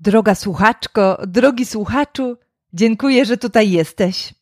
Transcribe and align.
Droga 0.00 0.34
słuchaczko, 0.34 1.18
drogi 1.26 1.66
słuchaczu, 1.66 2.36
dziękuję, 2.72 3.24
że 3.24 3.36
tutaj 3.36 3.70
jesteś. 3.70 4.34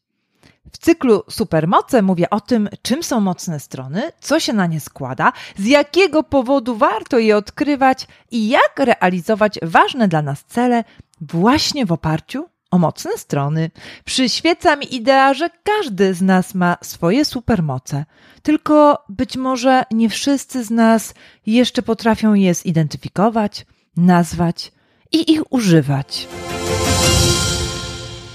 W 0.73 0.79
cyklu 0.79 1.23
Supermoce 1.31 2.03
mówię 2.03 2.31
o 2.31 2.41
tym, 2.41 2.69
czym 2.83 3.03
są 3.03 3.21
mocne 3.21 3.61
strony, 3.61 4.03
co 4.21 4.41
się 4.41 4.53
na 4.53 4.67
nie 4.67 4.81
składa, 4.81 5.33
z 5.59 5.67
jakiego 5.67 6.23
powodu 6.23 6.77
warto 6.77 7.19
je 7.19 7.37
odkrywać 7.37 8.07
i 8.31 8.49
jak 8.49 8.73
realizować 8.79 9.59
ważne 9.63 10.09
dla 10.09 10.23
nas 10.23 10.45
cele 10.45 10.85
właśnie 11.21 11.87
w 11.87 11.93
oparciu 11.93 12.49
o 12.71 12.79
mocne 12.79 13.11
strony. 13.17 13.71
Przyświeca 14.05 14.77
mi 14.77 14.95
idea, 14.95 15.35
że 15.35 15.51
każdy 15.65 16.15
z 16.15 16.23
nas 16.23 16.55
ma 16.55 16.77
swoje 16.83 17.25
supermoce, 17.25 18.05
tylko 18.43 19.05
być 19.09 19.37
może 19.37 19.85
nie 19.91 20.09
wszyscy 20.09 20.65
z 20.65 20.71
nas 20.71 21.15
jeszcze 21.47 21.83
potrafią 21.83 22.35
je 22.35 22.55
zidentyfikować, 22.55 23.67
nazwać 23.97 24.73
i 25.15 25.33
ich 25.33 25.53
używać. 25.53 26.29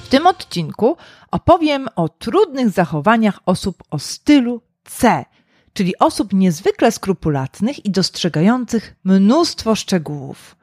W 0.03 0.07
tym 0.09 0.27
odcinku 0.27 0.97
opowiem 1.31 1.87
o 1.95 2.09
trudnych 2.09 2.69
zachowaniach 2.69 3.39
osób 3.45 3.83
o 3.91 3.99
stylu 3.99 4.61
C, 4.83 5.25
czyli 5.73 5.97
osób 5.99 6.33
niezwykle 6.33 6.91
skrupulatnych 6.91 7.85
i 7.85 7.91
dostrzegających 7.91 8.95
mnóstwo 9.03 9.75
szczegółów. 9.75 10.55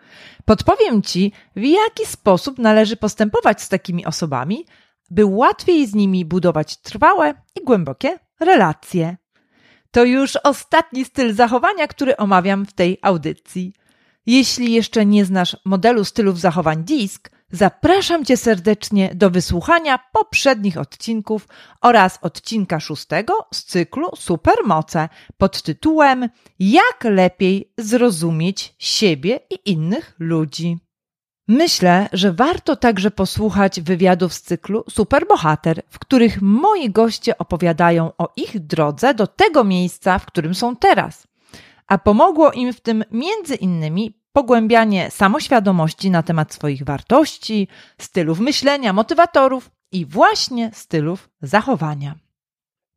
Podpowiem 0.44 1.02
Ci, 1.02 1.32
w 1.56 1.62
jaki 1.62 2.06
sposób 2.06 2.58
należy 2.58 2.96
postępować 2.96 3.62
z 3.62 3.68
takimi 3.68 4.06
osobami, 4.06 4.66
by 5.10 5.24
łatwiej 5.24 5.86
z 5.86 5.94
nimi 5.94 6.24
budować 6.24 6.76
trwałe 6.76 7.34
i 7.60 7.64
głębokie 7.64 8.18
relacje. 8.40 9.16
To 9.90 10.04
już 10.04 10.36
ostatni 10.36 11.04
styl 11.04 11.34
zachowania, 11.34 11.86
który 11.86 12.16
omawiam 12.16 12.66
w 12.66 12.72
tej 12.72 12.98
audycji. 13.02 13.72
Jeśli 14.26 14.72
jeszcze 14.72 15.06
nie 15.06 15.24
znasz 15.24 15.56
modelu 15.64 16.04
stylów 16.04 16.40
zachowań 16.40 16.84
DISK, 16.84 17.30
zapraszam 17.50 18.24
Cię 18.24 18.36
serdecznie 18.36 19.10
do 19.14 19.30
wysłuchania 19.30 19.98
poprzednich 20.12 20.78
odcinków 20.78 21.48
oraz 21.80 22.18
odcinka 22.22 22.80
szóstego 22.80 23.34
z 23.54 23.64
cyklu 23.64 24.10
Supermoce 24.16 25.08
pod 25.36 25.62
tytułem 25.62 26.28
Jak 26.58 27.04
lepiej 27.04 27.72
zrozumieć 27.78 28.74
siebie 28.78 29.40
i 29.50 29.70
innych 29.70 30.14
ludzi. 30.18 30.78
Myślę, 31.48 32.08
że 32.12 32.32
warto 32.32 32.76
także 32.76 33.10
posłuchać 33.10 33.80
wywiadów 33.80 34.34
z 34.34 34.42
cyklu 34.42 34.84
Superbohater, 34.90 35.82
w 35.88 35.98
których 35.98 36.42
moi 36.42 36.90
goście 36.90 37.38
opowiadają 37.38 38.12
o 38.18 38.32
ich 38.36 38.58
drodze 38.58 39.14
do 39.14 39.26
tego 39.26 39.64
miejsca, 39.64 40.18
w 40.18 40.26
którym 40.26 40.54
są 40.54 40.76
teraz 40.76 41.26
a 41.86 41.98
pomogło 41.98 42.52
im 42.52 42.72
w 42.72 42.80
tym 42.80 43.04
między 43.10 43.54
innymi 43.54 44.20
pogłębianie 44.36 45.10
samoświadomości 45.10 46.10
na 46.10 46.22
temat 46.22 46.54
swoich 46.54 46.84
wartości, 46.84 47.68
stylów 48.00 48.40
myślenia, 48.40 48.92
motywatorów 48.92 49.70
i 49.92 50.06
właśnie 50.06 50.70
stylów 50.74 51.28
zachowania. 51.42 52.14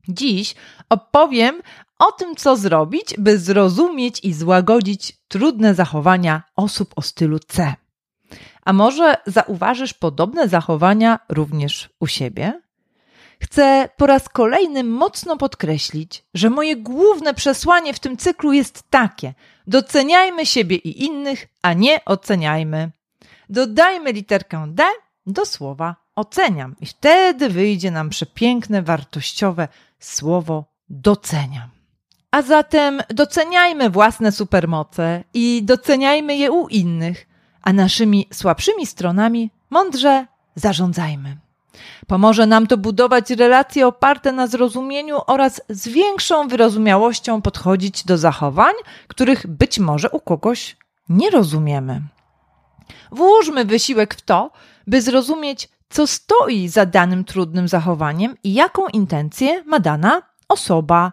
Dziś 0.07 0.55
opowiem 0.89 1.61
o 1.99 2.11
tym, 2.11 2.35
co 2.35 2.55
zrobić, 2.55 3.15
by 3.17 3.39
zrozumieć 3.39 4.19
i 4.23 4.33
złagodzić 4.33 5.17
trudne 5.27 5.73
zachowania 5.75 6.43
osób 6.55 6.93
o 6.95 7.01
stylu 7.01 7.39
C. 7.39 7.73
A 8.65 8.73
może 8.73 9.15
zauważysz 9.25 9.93
podobne 9.93 10.47
zachowania 10.47 11.19
również 11.29 11.89
u 11.99 12.07
siebie? 12.07 12.61
Chcę 13.43 13.89
po 13.97 14.07
raz 14.07 14.29
kolejny 14.29 14.83
mocno 14.83 15.37
podkreślić, 15.37 16.23
że 16.33 16.49
moje 16.49 16.75
główne 16.75 17.33
przesłanie 17.33 17.93
w 17.93 17.99
tym 17.99 18.17
cyklu 18.17 18.53
jest 18.53 18.83
takie: 18.89 19.33
doceniajmy 19.67 20.45
siebie 20.45 20.75
i 20.75 21.05
innych, 21.05 21.47
a 21.61 21.73
nie 21.73 22.05
oceniajmy. 22.05 22.91
Dodajmy 23.49 24.11
literkę 24.11 24.65
D 24.67 24.83
do 25.25 25.45
słowa 25.45 25.95
oceniam, 26.15 26.75
i 26.81 26.85
wtedy 26.85 27.49
wyjdzie 27.49 27.91
nam 27.91 28.09
przepiękne, 28.09 28.81
wartościowe 28.81 29.67
słowo 29.99 30.65
doceniam. 30.89 31.69
A 32.31 32.41
zatem 32.41 33.01
doceniajmy 33.09 33.89
własne 33.89 34.31
supermoce 34.31 35.23
i 35.33 35.63
doceniajmy 35.63 36.37
je 36.37 36.51
u 36.51 36.67
innych, 36.67 37.27
a 37.61 37.73
naszymi 37.73 38.27
słabszymi 38.33 38.85
stronami 38.85 39.51
mądrze 39.69 40.25
zarządzajmy. 40.55 41.37
Pomoże 42.07 42.45
nam 42.45 42.67
to 42.67 42.77
budować 42.77 43.29
relacje 43.29 43.87
oparte 43.87 44.31
na 44.31 44.47
zrozumieniu 44.47 45.17
oraz 45.27 45.61
z 45.69 45.87
większą 45.87 46.47
wyrozumiałością 46.47 47.41
podchodzić 47.41 48.03
do 48.03 48.17
zachowań, 48.17 48.73
których 49.07 49.47
być 49.47 49.79
może 49.79 50.09
u 50.09 50.19
kogoś 50.19 50.77
nie 51.09 51.29
rozumiemy. 51.29 52.01
Włóżmy 53.11 53.65
wysiłek 53.65 54.15
w 54.15 54.21
to, 54.21 54.51
by 54.87 55.01
zrozumieć, 55.01 55.69
co 55.89 56.07
stoi 56.07 56.67
za 56.67 56.85
danym 56.85 57.23
trudnym 57.23 57.67
zachowaniem 57.67 58.35
i 58.43 58.53
jaką 58.53 58.87
intencję 58.87 59.63
ma 59.63 59.79
dana 59.79 60.21
osoba. 60.47 61.11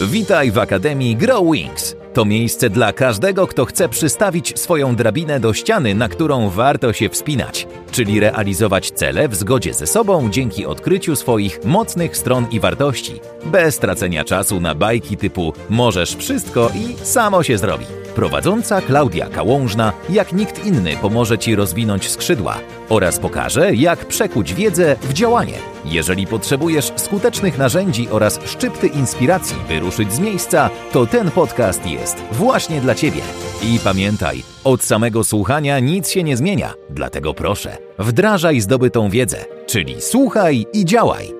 Witaj 0.00 0.50
w 0.50 0.58
Akademii 0.58 1.16
Grow 1.16 1.52
Wings. 1.52 2.01
To 2.14 2.24
miejsce 2.24 2.70
dla 2.70 2.92
każdego, 2.92 3.46
kto 3.46 3.64
chce 3.64 3.88
przystawić 3.88 4.58
swoją 4.58 4.96
drabinę 4.96 5.40
do 5.40 5.54
ściany, 5.54 5.94
na 5.94 6.08
którą 6.08 6.50
warto 6.50 6.92
się 6.92 7.08
wspinać, 7.08 7.66
czyli 7.90 8.20
realizować 8.20 8.90
cele 8.90 9.28
w 9.28 9.34
zgodzie 9.34 9.74
ze 9.74 9.86
sobą 9.86 10.30
dzięki 10.30 10.66
odkryciu 10.66 11.16
swoich 11.16 11.64
mocnych 11.64 12.16
stron 12.16 12.46
i 12.50 12.60
wartości, 12.60 13.20
bez 13.44 13.78
tracenia 13.78 14.24
czasu 14.24 14.60
na 14.60 14.74
bajki 14.74 15.16
typu 15.16 15.52
możesz 15.70 16.16
wszystko 16.16 16.70
i 16.74 17.06
samo 17.06 17.42
się 17.42 17.58
zrobi. 17.58 17.86
Prowadząca 18.14 18.80
Klaudia 18.80 19.28
Kałążna, 19.28 19.92
jak 20.08 20.32
nikt 20.32 20.66
inny, 20.66 20.96
pomoże 20.96 21.38
Ci 21.38 21.56
rozwinąć 21.56 22.10
skrzydła 22.10 22.58
oraz 22.88 23.18
pokaże, 23.18 23.74
jak 23.74 24.06
przekuć 24.06 24.54
wiedzę 24.54 24.96
w 25.02 25.12
działanie. 25.12 25.54
Jeżeli 25.84 26.26
potrzebujesz 26.26 26.92
skutecznych 26.96 27.58
narzędzi 27.58 28.08
oraz 28.10 28.40
szczypty 28.44 28.86
inspiracji, 28.86 29.56
by 29.68 29.80
ruszyć 29.80 30.12
z 30.12 30.18
miejsca, 30.18 30.70
to 30.92 31.06
ten 31.06 31.30
podcast 31.30 31.86
jest 31.86 32.16
właśnie 32.32 32.80
dla 32.80 32.94
Ciebie. 32.94 33.22
I 33.62 33.78
pamiętaj, 33.84 34.42
od 34.64 34.82
samego 34.82 35.24
słuchania 35.24 35.78
nic 35.78 36.10
się 36.10 36.22
nie 36.22 36.36
zmienia, 36.36 36.74
dlatego 36.90 37.34
proszę, 37.34 37.76
wdrażaj 37.98 38.60
zdobytą 38.60 39.10
wiedzę, 39.10 39.44
czyli 39.66 39.96
słuchaj 40.00 40.66
i 40.72 40.84
działaj. 40.84 41.32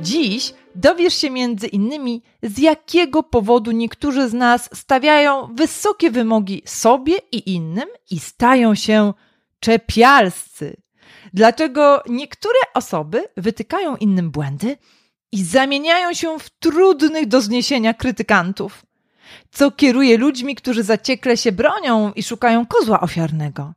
Dziś 0.00 0.54
dowiesz 0.78 1.14
się 1.14 1.30
między 1.30 1.66
innymi, 1.66 2.22
z 2.42 2.58
jakiego 2.58 3.22
powodu 3.22 3.70
niektórzy 3.70 4.28
z 4.28 4.34
nas 4.34 4.70
stawiają 4.74 5.54
wysokie 5.54 6.10
wymogi 6.10 6.62
sobie 6.64 7.14
i 7.32 7.54
innym 7.54 7.88
i 8.10 8.20
stają 8.20 8.74
się 8.74 9.12
czepialscy. 9.60 10.76
Dlaczego 11.34 12.02
niektóre 12.08 12.58
osoby 12.74 13.28
wytykają 13.36 13.96
innym 13.96 14.30
błędy 14.30 14.76
i 15.32 15.44
zamieniają 15.44 16.14
się 16.14 16.38
w 16.38 16.50
trudnych 16.50 17.26
do 17.26 17.40
zniesienia 17.40 17.94
krytykantów. 17.94 18.82
Co 19.50 19.70
kieruje 19.70 20.18
ludźmi, 20.18 20.54
którzy 20.54 20.82
zaciekle 20.82 21.36
się 21.36 21.52
bronią 21.52 22.12
i 22.12 22.22
szukają 22.22 22.66
kozła 22.66 23.00
ofiarnego. 23.00 23.74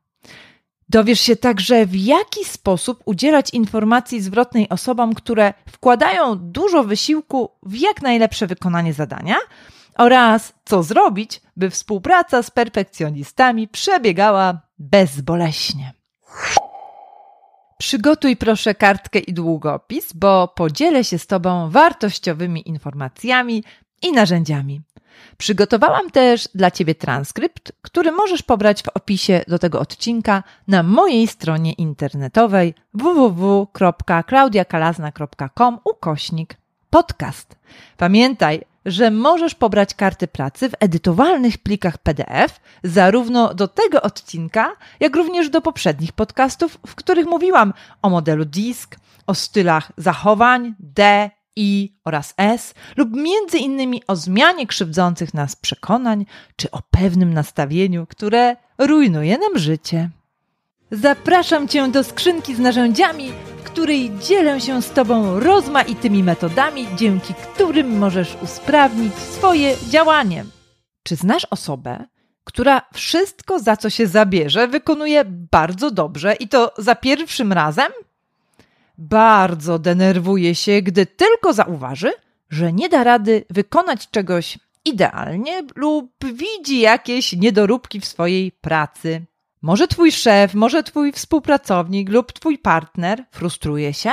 Dowiesz 0.91 1.19
się 1.19 1.35
także, 1.35 1.85
w 1.85 1.95
jaki 1.95 2.45
sposób 2.45 3.01
udzielać 3.05 3.49
informacji 3.53 4.21
zwrotnej 4.21 4.69
osobom, 4.69 5.13
które 5.13 5.53
wkładają 5.69 6.35
dużo 6.35 6.83
wysiłku 6.83 7.49
w 7.63 7.75
jak 7.75 8.01
najlepsze 8.01 8.47
wykonanie 8.47 8.93
zadania 8.93 9.35
oraz 9.97 10.53
co 10.65 10.83
zrobić, 10.83 11.41
by 11.57 11.69
współpraca 11.69 12.43
z 12.43 12.51
perfekcjonistami 12.51 13.67
przebiegała 13.67 14.61
bezboleśnie. 14.79 15.93
Przygotuj 17.77 18.37
proszę 18.37 18.75
kartkę 18.75 19.19
i 19.19 19.33
długopis, 19.33 20.13
bo 20.13 20.47
podzielę 20.47 21.03
się 21.03 21.19
z 21.19 21.27
Tobą 21.27 21.69
wartościowymi 21.69 22.69
informacjami 22.69 23.63
i 24.01 24.11
narzędziami. 24.11 24.81
Przygotowałam 25.37 26.09
też 26.09 26.49
dla 26.55 26.71
Ciebie 26.71 26.95
transkrypt, 26.95 27.71
który 27.81 28.11
możesz 28.11 28.43
pobrać 28.43 28.83
w 28.83 28.87
opisie 28.87 29.41
do 29.47 29.59
tego 29.59 29.79
odcinka 29.79 30.43
na 30.67 30.83
mojej 30.83 31.27
stronie 31.27 31.73
internetowej 31.73 32.73
www.klaudiakalazna.com 32.93 35.79
ukośnik 35.83 36.57
podcast. 36.89 37.55
Pamiętaj, 37.97 38.61
że 38.85 39.11
możesz 39.11 39.55
pobrać 39.55 39.93
karty 39.93 40.27
pracy 40.27 40.69
w 40.69 40.75
edytowalnych 40.79 41.57
plikach 41.57 41.97
PDF, 41.97 42.59
zarówno 42.83 43.53
do 43.53 43.67
tego 43.67 44.01
odcinka, 44.01 44.71
jak 44.99 45.15
również 45.15 45.49
do 45.49 45.61
poprzednich 45.61 46.11
podcastów, 46.11 46.77
w 46.87 46.95
których 46.95 47.25
mówiłam 47.25 47.73
o 48.01 48.09
modelu 48.09 48.45
DISK, 48.45 48.95
o 49.27 49.35
stylach 49.35 49.91
zachowań 49.97 50.75
D, 50.79 51.29
I 51.55 51.93
oraz 52.05 52.33
S, 52.37 52.73
lub 52.97 53.09
między 53.13 53.57
innymi 53.57 54.01
o 54.07 54.15
zmianie 54.15 54.67
krzywdzących 54.67 55.33
nas 55.33 55.55
przekonań, 55.55 56.25
czy 56.55 56.71
o 56.71 56.79
pewnym 56.91 57.33
nastawieniu, 57.33 58.07
które 58.07 58.55
rujnuje 58.77 59.37
nam 59.37 59.59
życie. 59.59 60.09
Zapraszam 60.91 61.67
Cię 61.67 61.87
do 61.87 62.03
skrzynki 62.03 62.55
z 62.55 62.59
narzędziami, 62.59 63.31
której 63.63 64.11
dzielę 64.19 64.61
się 64.61 64.81
z 64.81 64.91
Tobą 64.91 65.39
rozmaitymi 65.39 66.23
metodami, 66.23 66.87
dzięki 66.95 67.33
którym 67.33 67.97
możesz 67.97 68.37
usprawnić 68.43 69.15
swoje 69.15 69.75
działanie. 69.89 70.45
Czy 71.03 71.15
znasz 71.15 71.47
osobę, 71.49 72.05
która 72.43 72.81
wszystko, 72.93 73.59
za 73.59 73.77
co 73.77 73.89
się 73.89 74.07
zabierze, 74.07 74.67
wykonuje 74.67 75.25
bardzo 75.25 75.91
dobrze 75.91 76.33
i 76.33 76.47
to 76.47 76.73
za 76.77 76.95
pierwszym 76.95 77.53
razem? 77.53 77.91
Bardzo 79.03 79.79
denerwuje 79.79 80.55
się, 80.55 80.81
gdy 80.81 81.05
tylko 81.05 81.53
zauważy, 81.53 82.11
że 82.49 82.73
nie 82.73 82.89
da 82.89 83.03
rady 83.03 83.45
wykonać 83.49 84.09
czegoś 84.09 84.59
idealnie 84.85 85.63
lub 85.75 86.11
widzi 86.33 86.79
jakieś 86.79 87.33
niedoróbki 87.33 87.99
w 87.99 88.05
swojej 88.05 88.51
pracy. 88.51 89.25
Może 89.61 89.87
twój 89.87 90.11
szef, 90.11 90.53
może 90.53 90.83
twój 90.83 91.11
współpracownik 91.11 92.09
lub 92.09 92.33
twój 92.33 92.57
partner 92.57 93.25
frustruje 93.31 93.93
się 93.93 94.11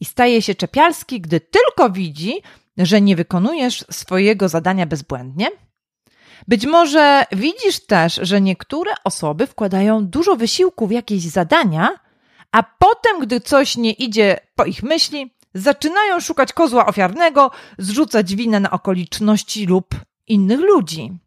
i 0.00 0.04
staje 0.04 0.42
się 0.42 0.54
czepialski, 0.54 1.20
gdy 1.20 1.40
tylko 1.40 1.90
widzi, 1.90 2.34
że 2.78 3.00
nie 3.00 3.16
wykonujesz 3.16 3.84
swojego 3.90 4.48
zadania 4.48 4.86
bezbłędnie? 4.86 5.46
Być 6.48 6.66
może 6.66 7.24
widzisz 7.32 7.86
też, 7.86 8.20
że 8.22 8.40
niektóre 8.40 8.92
osoby 9.04 9.46
wkładają 9.46 10.06
dużo 10.06 10.36
wysiłku 10.36 10.86
w 10.86 10.90
jakieś 10.90 11.22
zadania, 11.22 12.03
a 12.54 12.62
potem, 12.62 13.20
gdy 13.20 13.40
coś 13.40 13.76
nie 13.76 13.92
idzie 13.92 14.36
po 14.54 14.64
ich 14.64 14.82
myśli, 14.82 15.34
zaczynają 15.54 16.20
szukać 16.20 16.52
kozła 16.52 16.86
ofiarnego, 16.86 17.50
zrzucać 17.78 18.34
winę 18.34 18.60
na 18.60 18.70
okoliczności 18.70 19.66
lub 19.66 19.94
innych 20.26 20.60
ludzi. 20.60 21.18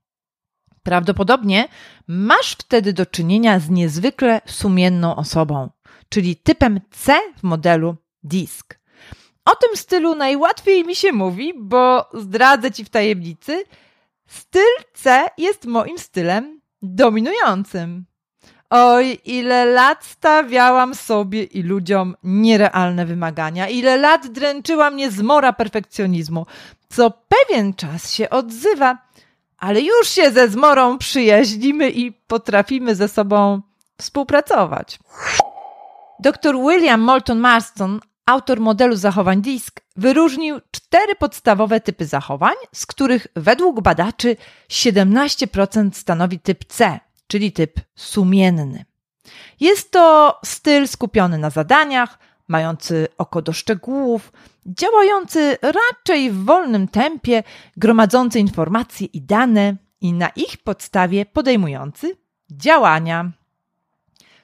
Prawdopodobnie 0.83 1.67
masz 2.07 2.51
wtedy 2.51 2.93
do 2.93 3.05
czynienia 3.05 3.59
z 3.59 3.69
niezwykle 3.69 4.41
sumienną 4.45 5.15
osobą, 5.15 5.69
czyli 6.09 6.35
typem 6.35 6.81
C 6.91 7.13
w 7.37 7.43
modelu 7.43 7.95
DISC. 8.23 8.79
O 9.45 9.55
tym 9.55 9.75
stylu 9.75 10.15
najłatwiej 10.15 10.85
mi 10.85 10.95
się 10.95 11.11
mówi, 11.11 11.53
bo 11.57 12.09
zdradzę 12.13 12.71
ci 12.71 12.85
w 12.85 12.89
tajemnicy, 12.89 13.63
styl 14.27 14.73
C 14.93 15.25
jest 15.37 15.65
moim 15.65 15.97
stylem 15.97 16.61
dominującym. 16.81 18.05
Oj, 18.69 19.17
ile 19.25 19.65
lat 19.65 20.05
stawiałam 20.05 20.95
sobie 20.95 21.43
i 21.43 21.63
ludziom 21.63 22.15
nierealne 22.23 23.05
wymagania, 23.05 23.67
ile 23.67 23.97
lat 23.97 24.27
dręczyła 24.27 24.91
mnie 24.91 25.11
zmora 25.11 25.53
perfekcjonizmu, 25.53 26.45
co 26.89 27.11
pewien 27.11 27.73
czas 27.73 28.13
się 28.13 28.29
odzywa, 28.29 28.97
ale 29.57 29.81
już 29.81 30.09
się 30.09 30.31
ze 30.31 30.47
zmorą 30.47 30.97
przyjaźnimy 30.97 31.89
i 31.89 32.11
potrafimy 32.11 32.95
ze 32.95 33.07
sobą 33.07 33.61
współpracować. 33.97 34.99
Dr 36.19 36.55
William 36.55 37.01
Moulton 37.01 37.39
Marston, 37.39 37.99
autor 38.25 38.59
modelu 38.59 38.95
zachowań 38.95 39.41
DISC, 39.41 39.79
wyróżnił 39.95 40.59
cztery 40.71 41.15
podstawowe 41.15 41.79
typy 41.81 42.05
zachowań, 42.05 42.55
z 42.75 42.85
których 42.85 43.27
według 43.35 43.81
badaczy 43.81 44.35
17% 44.69 45.89
stanowi 45.93 46.39
typ 46.39 46.65
C, 46.65 46.99
czyli 47.27 47.51
typ 47.51 47.79
sumienny. 47.95 48.85
Jest 49.59 49.91
to 49.91 50.39
styl 50.45 50.87
skupiony 50.87 51.37
na 51.37 51.49
zadaniach, 51.49 52.19
mający 52.47 53.07
oko 53.17 53.41
do 53.41 53.53
szczegółów, 53.53 54.31
działający 54.65 55.57
raczej 55.61 56.31
w 56.31 56.45
wolnym 56.45 56.87
tempie, 56.87 57.43
gromadzący 57.77 58.39
informacje 58.39 59.07
i 59.07 59.21
dane 59.21 59.75
i 60.01 60.13
na 60.13 60.29
ich 60.29 60.57
podstawie 60.57 61.25
podejmujący 61.25 62.17
działania. 62.51 63.31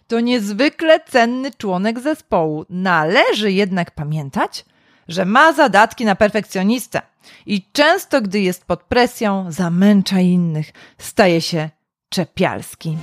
To 0.08 0.20
niezwykle 0.20 1.00
cenny 1.00 1.52
członek 1.52 2.00
zespołu. 2.00 2.66
Należy 2.70 3.52
jednak 3.52 3.92
pamiętać, 3.92 4.66
że 5.08 5.26
ma 5.26 5.54
zadatki 5.54 6.06
na 6.06 6.16
perfekcjonistę 6.16 7.02
i 7.46 7.72
często, 7.72 8.22
gdy 8.22 8.40
jest 8.40 8.66
pod 8.66 8.84
presją, 8.84 9.52
zamęcza 9.52 10.20
innych, 10.20 10.72
staje 10.98 11.42
się 11.42 11.70
czepialski. 12.14 12.98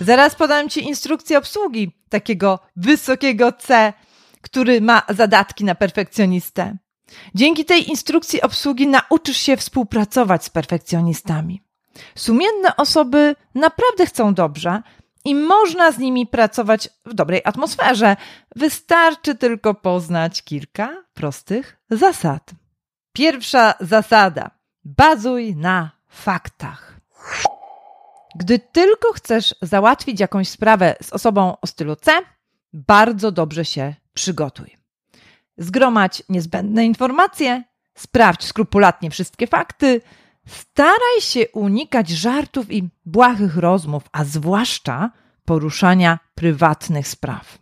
Zaraz 0.00 0.34
podam 0.34 0.68
Ci 0.68 0.84
instrukcję 0.84 1.38
obsługi 1.38 1.92
takiego 2.08 2.58
wysokiego 2.76 3.52
C, 3.52 3.92
który 4.42 4.80
ma 4.80 5.02
zadatki 5.08 5.64
na 5.64 5.74
perfekcjonistę. 5.74 6.76
Dzięki 7.34 7.64
tej 7.64 7.90
instrukcji 7.90 8.42
obsługi 8.42 8.86
nauczysz 8.86 9.36
się 9.36 9.56
współpracować 9.56 10.44
z 10.44 10.50
perfekcjonistami. 10.50 11.62
Sumienne 12.14 12.76
osoby 12.76 13.36
naprawdę 13.54 14.06
chcą 14.06 14.34
dobrze 14.34 14.82
i 15.24 15.34
można 15.34 15.92
z 15.92 15.98
nimi 15.98 16.26
pracować 16.26 16.88
w 17.06 17.14
dobrej 17.14 17.40
atmosferze. 17.44 18.16
Wystarczy 18.56 19.34
tylko 19.34 19.74
poznać 19.74 20.42
kilka 20.42 21.04
prostych 21.14 21.76
zasad. 21.90 22.50
Pierwsza 23.12 23.74
zasada: 23.80 24.50
bazuj 24.84 25.56
na 25.56 25.95
faktach. 26.16 27.00
Gdy 28.34 28.58
tylko 28.58 29.12
chcesz 29.12 29.54
załatwić 29.62 30.20
jakąś 30.20 30.48
sprawę 30.48 30.96
z 31.02 31.12
osobą 31.12 31.56
o 31.60 31.66
stylu 31.66 31.96
C, 31.96 32.12
bardzo 32.72 33.32
dobrze 33.32 33.64
się 33.64 33.94
przygotuj. 34.14 34.76
Zgromadź 35.58 36.22
niezbędne 36.28 36.84
informacje, 36.84 37.64
sprawdź 37.94 38.44
skrupulatnie 38.44 39.10
wszystkie 39.10 39.46
fakty, 39.46 40.00
staraj 40.46 41.20
się 41.20 41.48
unikać 41.48 42.08
żartów 42.08 42.72
i 42.72 42.88
błahych 43.06 43.56
rozmów, 43.56 44.02
a 44.12 44.24
zwłaszcza 44.24 45.10
poruszania 45.44 46.18
prywatnych 46.34 47.08
spraw. 47.08 47.58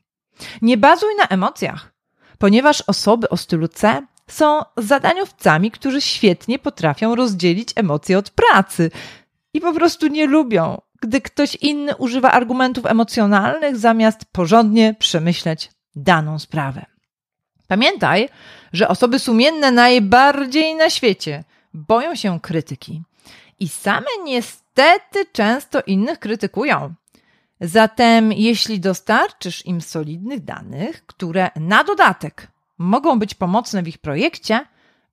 Nie 0.62 0.76
bazuj 0.76 1.14
na 1.18 1.26
emocjach, 1.26 1.94
ponieważ 2.38 2.80
osoby 2.86 3.28
o 3.28 3.36
stylu 3.36 3.68
C 3.68 4.06
są 4.30 4.62
zadaniowcami, 4.76 5.70
którzy 5.70 6.00
świetnie 6.00 6.58
potrafią 6.58 7.14
rozdzielić 7.14 7.68
emocje 7.76 8.18
od 8.18 8.30
pracy 8.30 8.90
i 9.54 9.60
po 9.60 9.72
prostu 9.72 10.06
nie 10.06 10.26
lubią, 10.26 10.80
gdy 11.02 11.20
ktoś 11.20 11.54
inny 11.54 11.96
używa 11.96 12.30
argumentów 12.30 12.86
emocjonalnych 12.86 13.76
zamiast 13.76 14.24
porządnie 14.32 14.94
przemyśleć 14.98 15.70
daną 15.96 16.38
sprawę. 16.38 16.86
Pamiętaj, 17.68 18.28
że 18.72 18.88
osoby 18.88 19.18
sumienne 19.18 19.70
najbardziej 19.70 20.74
na 20.74 20.90
świecie 20.90 21.44
boją 21.74 22.14
się 22.14 22.40
krytyki 22.40 23.02
i 23.60 23.68
same 23.68 24.06
niestety 24.24 25.26
często 25.32 25.80
innych 25.86 26.18
krytykują. 26.18 26.94
Zatem, 27.60 28.32
jeśli 28.32 28.80
dostarczysz 28.80 29.66
im 29.66 29.80
solidnych 29.80 30.44
danych, 30.44 31.06
które 31.06 31.50
na 31.56 31.84
dodatek 31.84 32.48
mogą 32.78 33.18
być 33.18 33.34
pomocne 33.34 33.82
w 33.82 33.88
ich 33.88 33.98
projekcie, 33.98 34.66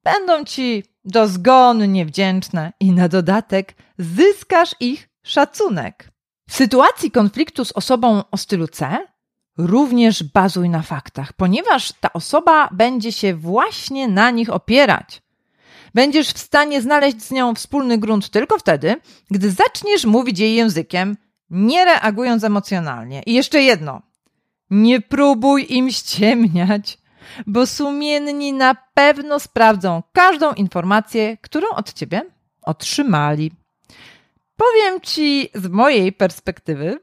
będą 0.04 0.46
ci 0.46 0.84
dozgonnie 1.06 2.06
wdzięczne 2.06 2.74
i 2.80 2.92
na 2.92 3.08
dodatek 3.08 3.76
zyskasz 3.98 4.76
ich 4.80 5.10
szacunek. 5.24 6.12
W 6.50 6.56
sytuacji 6.56 7.12
konfliktu 7.12 7.66
z 7.66 7.72
osobą 7.72 8.24
o 8.32 8.38
stylu 8.38 8.68
C 8.68 9.08
również 9.58 10.24
bazuj 10.24 10.70
na 10.70 10.82
faktach, 10.82 11.34
ponieważ 11.34 11.92
ta 11.92 12.14
osoba 12.14 12.70
będzie 12.72 13.12
się 13.12 13.36
właśnie 13.36 14.08
na 14.08 14.32
nich 14.32 14.50
opierać. 14.50 15.22
Będziesz 15.94 16.30
w 16.30 16.38
stanie 16.38 16.82
znaleźć 16.82 17.22
z 17.22 17.32
nią 17.32 17.56
wspólny 17.56 17.98
grunt 17.98 18.30
tylko 18.30 18.58
wtedy, 18.58 18.96
gdy 19.32 19.52
zaczniesz 19.52 20.06
mówić 20.06 20.40
jej 20.40 20.56
językiem, 20.56 21.18
nie 21.50 21.86
reagując 21.86 22.44
emocjonalnie. 22.44 23.24
I 23.26 23.34
jeszcze 23.34 23.62
jedno. 23.62 24.02
Nie 24.70 25.02
próbuj 25.02 25.66
im 25.70 25.92
ściemniać, 25.92 26.98
bo 27.48 27.66
sumienni 27.66 28.54
na 28.54 28.76
pewno 28.94 29.40
sprawdzą 29.40 30.04
każdą 30.14 30.54
informację, 30.54 31.38
którą 31.38 31.70
od 31.70 31.94
ciebie 31.94 32.22
otrzymali. 32.62 33.52
Powiem 34.56 35.02
ci 35.02 35.50
z 35.56 35.68
mojej 35.68 36.14
perspektywy, 36.14 37.00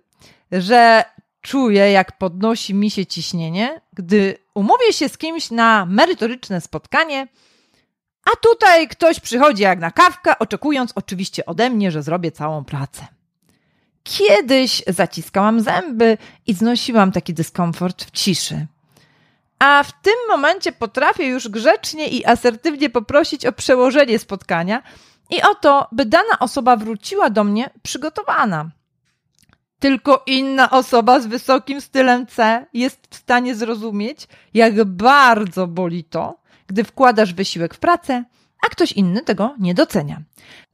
że 0.53 1.05
czuję, 1.41 1.91
jak 1.93 2.19
podnosi 2.19 2.75
mi 2.75 2.91
się 2.91 3.07
ciśnienie, 3.07 3.81
gdy 3.93 4.39
umówię 4.55 4.93
się 4.93 5.09
z 5.09 5.19
kimś 5.19 5.51
na 5.51 5.87
merytoryczne 5.87 6.61
spotkanie, 6.61 7.29
a 8.25 8.37
tutaj 8.37 8.89
ktoś 8.89 9.21
przychodzi 9.21 9.63
jak 9.63 9.79
na 9.79 9.91
kawkę, 9.91 10.39
oczekując 10.39 10.93
oczywiście 10.95 11.47
ode 11.47 11.71
mnie, 11.71 11.91
że 11.91 12.03
zrobię 12.03 12.33
całą 12.33 12.65
pracę. 12.65 13.07
Kiedyś 14.03 14.83
zaciskałam 14.87 15.61
zęby 15.61 16.19
i 16.47 16.55
znosiłam 16.55 17.13
taki 17.13 17.35
dyskomfort 17.35 18.05
w 18.05 18.11
ciszy. 18.11 18.67
A 19.59 19.83
w 19.83 19.93
tym 20.03 20.15
momencie 20.29 20.73
potrafię 20.73 21.27
już 21.27 21.49
grzecznie 21.49 22.09
i 22.09 22.27
asertywnie 22.27 22.91
poprosić 22.91 23.47
o 23.47 23.53
przełożenie 23.53 24.19
spotkania 24.19 24.83
i 25.31 25.43
o 25.43 25.55
to, 25.55 25.89
by 25.93 26.07
dana 26.07 26.39
osoba 26.41 26.77
wróciła 26.77 27.31
do 27.31 27.45
mnie 27.45 27.71
przygotowana. 27.83 28.71
Tylko 29.79 30.23
inna 30.27 30.71
osoba 30.71 31.21
z 31.21 31.27
wysokim 31.27 31.81
stylem 31.81 32.27
C 32.27 32.67
jest 32.73 33.07
w 33.11 33.15
stanie 33.15 33.55
zrozumieć, 33.55 34.29
jak 34.55 34.85
bardzo 34.85 35.67
boli 35.67 36.05
to, 36.05 36.41
gdy 36.67 36.85
wkładasz 36.85 37.35
wysiłek 37.35 37.75
w 37.75 37.79
pracę, 37.79 38.25
a 38.67 38.69
ktoś 38.69 38.93
inny 38.93 39.23
tego 39.23 39.55
nie 39.59 39.75
docenia. 39.75 40.23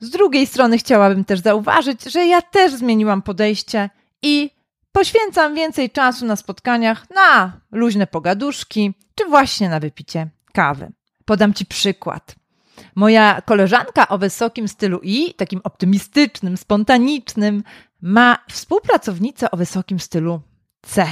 Z 0.00 0.10
drugiej 0.10 0.46
strony 0.46 0.78
chciałabym 0.78 1.24
też 1.24 1.40
zauważyć, 1.40 2.04
że 2.04 2.26
ja 2.26 2.42
też 2.42 2.72
zmieniłam 2.72 3.22
podejście 3.22 3.90
i 4.22 4.50
poświęcam 4.94 5.54
więcej 5.54 5.90
czasu 5.90 6.26
na 6.26 6.36
spotkaniach 6.36 7.10
na 7.10 7.60
luźne 7.72 8.06
pogaduszki, 8.06 8.94
czy 9.14 9.24
właśnie 9.24 9.68
na 9.68 9.80
wypicie 9.80 10.28
kawy. 10.52 10.92
Podam 11.24 11.54
Ci 11.54 11.66
przykład. 11.66 12.34
Moja 12.94 13.42
koleżanka 13.42 14.08
o 14.08 14.18
wysokim 14.18 14.68
stylu 14.68 15.00
I, 15.02 15.34
takim 15.34 15.60
optymistycznym, 15.64 16.56
spontanicznym, 16.56 17.62
ma 18.02 18.38
współpracownicę 18.50 19.50
o 19.50 19.56
wysokim 19.56 20.00
stylu 20.00 20.40
C. 20.82 21.06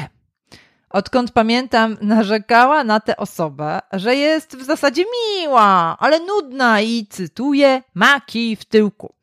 Odkąd 0.90 1.30
pamiętam, 1.30 1.96
narzekała 2.00 2.84
na 2.84 3.00
tę 3.00 3.16
osobę, 3.16 3.80
że 3.92 4.16
jest 4.16 4.56
w 4.56 4.64
zasadzie 4.64 5.04
miła, 5.04 5.96
ale 5.98 6.20
nudna 6.20 6.80
i 6.80 7.06
cytuję, 7.06 7.82
ma 7.94 8.20
kij 8.20 8.56
w 8.56 8.64
tyłku. 8.64 9.14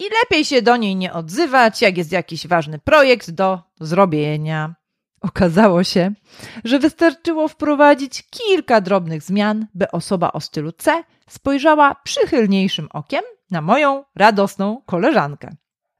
I 0.00 0.04
lepiej 0.22 0.44
się 0.44 0.62
do 0.62 0.76
niej 0.76 0.96
nie 0.96 1.12
odzywać, 1.12 1.82
jak 1.82 1.96
jest 1.96 2.12
jakiś 2.12 2.46
ważny 2.46 2.78
projekt 2.78 3.30
do 3.30 3.62
zrobienia. 3.80 4.74
Okazało 5.20 5.84
się, 5.84 6.12
że 6.64 6.78
wystarczyło 6.78 7.48
wprowadzić 7.48 8.22
kilka 8.30 8.80
drobnych 8.80 9.22
zmian, 9.22 9.66
by 9.74 9.90
osoba 9.90 10.32
o 10.32 10.40
stylu 10.40 10.72
C 10.72 11.04
spojrzała 11.28 11.94
przychylniejszym 11.94 12.88
okiem 12.92 13.22
na 13.50 13.60
moją 13.60 14.04
radosną 14.16 14.82
koleżankę. 14.86 15.50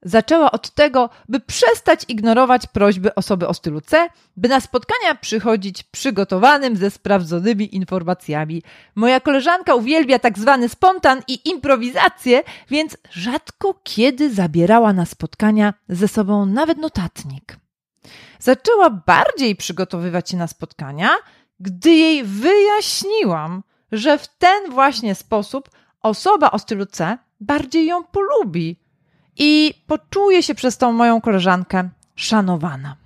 Zaczęła 0.03 0.51
od 0.51 0.71
tego, 0.71 1.11
by 1.29 1.41
przestać 1.41 2.05
ignorować 2.09 2.67
prośby 2.67 3.15
osoby 3.15 3.49
o 3.49 3.55
stylu 3.55 3.81
C, 3.81 4.09
by 4.37 4.49
na 4.49 4.61
spotkania 4.61 5.15
przychodzić 5.15 5.83
przygotowanym 5.83 6.77
ze 6.77 6.91
sprawdzonymi 6.91 7.75
informacjami. 7.77 8.63
Moja 8.95 9.21
koleżanka 9.21 9.75
uwielbia 9.75 10.19
tak 10.19 10.39
zwany 10.39 10.69
spontan 10.69 11.23
i 11.29 11.49
improwizację, 11.49 12.43
więc 12.69 12.97
rzadko 13.11 13.81
kiedy 13.83 14.35
zabierała 14.35 14.93
na 14.93 15.07
spotkania 15.07 15.75
ze 15.89 16.09
sobą 16.09 16.47
nawet 16.47 16.79
notatnik. 16.79 17.57
Zaczęła 18.39 18.91
bardziej 18.91 19.57
przygotowywać 19.57 20.31
się 20.31 20.37
na 20.37 20.47
spotkania, 20.47 21.11
gdy 21.61 21.91
jej 21.91 22.25
wyjaśniłam, 22.25 23.63
że 23.93 24.19
w 24.19 24.29
ten 24.29 24.71
właśnie 24.71 25.15
sposób 25.15 25.71
osoba 26.03 26.51
o 26.51 26.59
stylu 26.59 26.87
C 26.87 27.19
bardziej 27.41 27.87
ją 27.87 28.05
polubi 28.05 28.77
i 29.37 29.75
poczuje 29.87 30.43
się 30.43 30.55
przez 30.55 30.79
tą 30.79 30.93
moją 30.93 31.21
koleżankę 31.21 31.89
szanowana. 32.17 32.97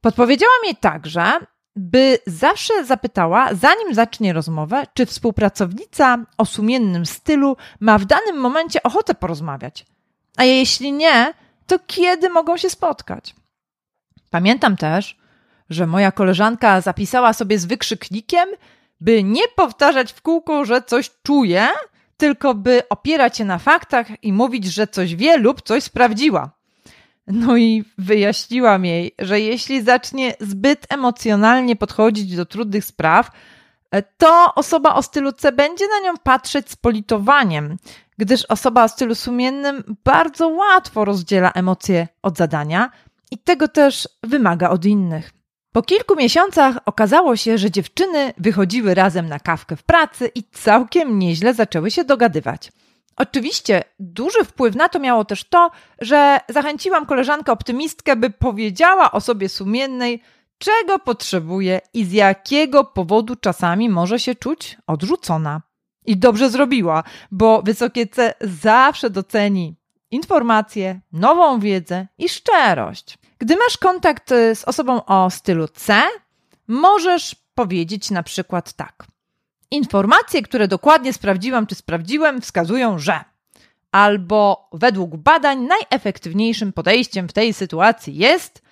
Podpowiedziała 0.00 0.52
mi 0.66 0.76
także, 0.76 1.32
by 1.76 2.18
zawsze 2.26 2.84
zapytała, 2.84 3.54
zanim 3.54 3.94
zacznie 3.94 4.32
rozmowę, 4.32 4.86
czy 4.94 5.06
współpracownica 5.06 6.18
o 6.38 6.44
sumiennym 6.44 7.06
stylu 7.06 7.56
ma 7.80 7.98
w 7.98 8.04
danym 8.04 8.36
momencie 8.36 8.82
ochotę 8.82 9.14
porozmawiać. 9.14 9.86
A 10.36 10.44
jeśli 10.44 10.92
nie, 10.92 11.34
to 11.66 11.78
kiedy 11.86 12.30
mogą 12.30 12.56
się 12.56 12.70
spotkać? 12.70 13.34
Pamiętam 14.30 14.76
też, 14.76 15.18
że 15.70 15.86
moja 15.86 16.12
koleżanka 16.12 16.80
zapisała 16.80 17.32
sobie 17.32 17.58
z 17.58 17.64
wykrzyknikiem, 17.64 18.48
by 19.00 19.22
nie 19.22 19.48
powtarzać 19.56 20.12
w 20.12 20.22
kółko, 20.22 20.64
że 20.64 20.82
coś 20.82 21.10
czuje, 21.22 21.68
tylko 22.22 22.54
by 22.54 22.82
opierać 22.88 23.36
się 23.36 23.44
na 23.44 23.58
faktach 23.58 24.06
i 24.24 24.32
mówić, 24.32 24.64
że 24.64 24.86
coś 24.86 25.16
wie 25.16 25.36
lub 25.36 25.62
coś 25.62 25.82
sprawdziła. 25.84 26.50
No 27.26 27.56
i 27.56 27.84
wyjaśniłam 27.98 28.84
jej, 28.84 29.14
że 29.18 29.40
jeśli 29.40 29.82
zacznie 29.82 30.34
zbyt 30.40 30.86
emocjonalnie 30.88 31.76
podchodzić 31.76 32.36
do 32.36 32.46
trudnych 32.46 32.84
spraw, 32.84 33.30
to 34.18 34.54
osoba 34.54 34.94
o 34.94 35.02
stylu 35.02 35.32
C 35.32 35.52
będzie 35.52 35.84
na 35.88 36.00
nią 36.06 36.18
patrzeć 36.22 36.70
z 36.70 36.76
politowaniem, 36.76 37.76
gdyż 38.18 38.44
osoba 38.44 38.84
o 38.84 38.88
stylu 38.88 39.14
sumiennym 39.14 39.96
bardzo 40.04 40.48
łatwo 40.48 41.04
rozdziela 41.04 41.50
emocje 41.54 42.08
od 42.22 42.38
zadania 42.38 42.90
i 43.30 43.38
tego 43.38 43.68
też 43.68 44.08
wymaga 44.22 44.70
od 44.70 44.84
innych. 44.84 45.41
Po 45.72 45.82
kilku 45.82 46.16
miesiącach 46.16 46.78
okazało 46.86 47.36
się, 47.36 47.58
że 47.58 47.70
dziewczyny 47.70 48.32
wychodziły 48.38 48.94
razem 48.94 49.28
na 49.28 49.38
kawkę 49.38 49.76
w 49.76 49.82
pracy 49.82 50.30
i 50.34 50.42
całkiem 50.42 51.18
nieźle 51.18 51.54
zaczęły 51.54 51.90
się 51.90 52.04
dogadywać. 52.04 52.72
Oczywiście 53.16 53.84
duży 53.98 54.44
wpływ 54.44 54.74
na 54.74 54.88
to 54.88 54.98
miało 54.98 55.24
też 55.24 55.44
to, 55.44 55.70
że 56.00 56.40
zachęciłam 56.48 57.06
koleżankę 57.06 57.52
optymistkę, 57.52 58.16
by 58.16 58.30
powiedziała 58.30 59.12
o 59.12 59.20
sobie 59.20 59.48
sumiennej, 59.48 60.22
czego 60.58 60.98
potrzebuje 60.98 61.80
i 61.94 62.04
z 62.04 62.12
jakiego 62.12 62.84
powodu 62.84 63.36
czasami 63.36 63.88
może 63.88 64.18
się 64.18 64.34
czuć 64.34 64.78
odrzucona. 64.86 65.62
I 66.06 66.16
dobrze 66.16 66.50
zrobiła, 66.50 67.02
bo 67.30 67.62
wysokie 67.62 68.06
C 68.06 68.34
zawsze 68.40 69.10
doceni 69.10 69.76
informacje, 70.10 71.00
nową 71.12 71.60
wiedzę 71.60 72.06
i 72.18 72.28
szczerość. 72.28 73.18
Gdy 73.42 73.56
masz 73.56 73.78
kontakt 73.78 74.32
y, 74.32 74.54
z 74.54 74.64
osobą 74.64 75.04
o 75.04 75.30
stylu 75.30 75.68
C, 75.68 76.02
możesz 76.68 77.36
powiedzieć 77.54 78.10
na 78.10 78.22
przykład 78.22 78.72
tak. 78.72 79.04
Informacje, 79.70 80.42
które 80.42 80.68
dokładnie 80.68 81.12
sprawdziłam 81.12 81.66
czy 81.66 81.74
sprawdziłem, 81.74 82.40
wskazują, 82.40 82.98
że 82.98 83.20
albo 83.92 84.68
według 84.72 85.16
badań 85.16 85.58
najefektywniejszym 85.66 86.72
podejściem 86.72 87.28
w 87.28 87.32
tej 87.32 87.54
sytuacji 87.54 88.16
jest, 88.16 88.62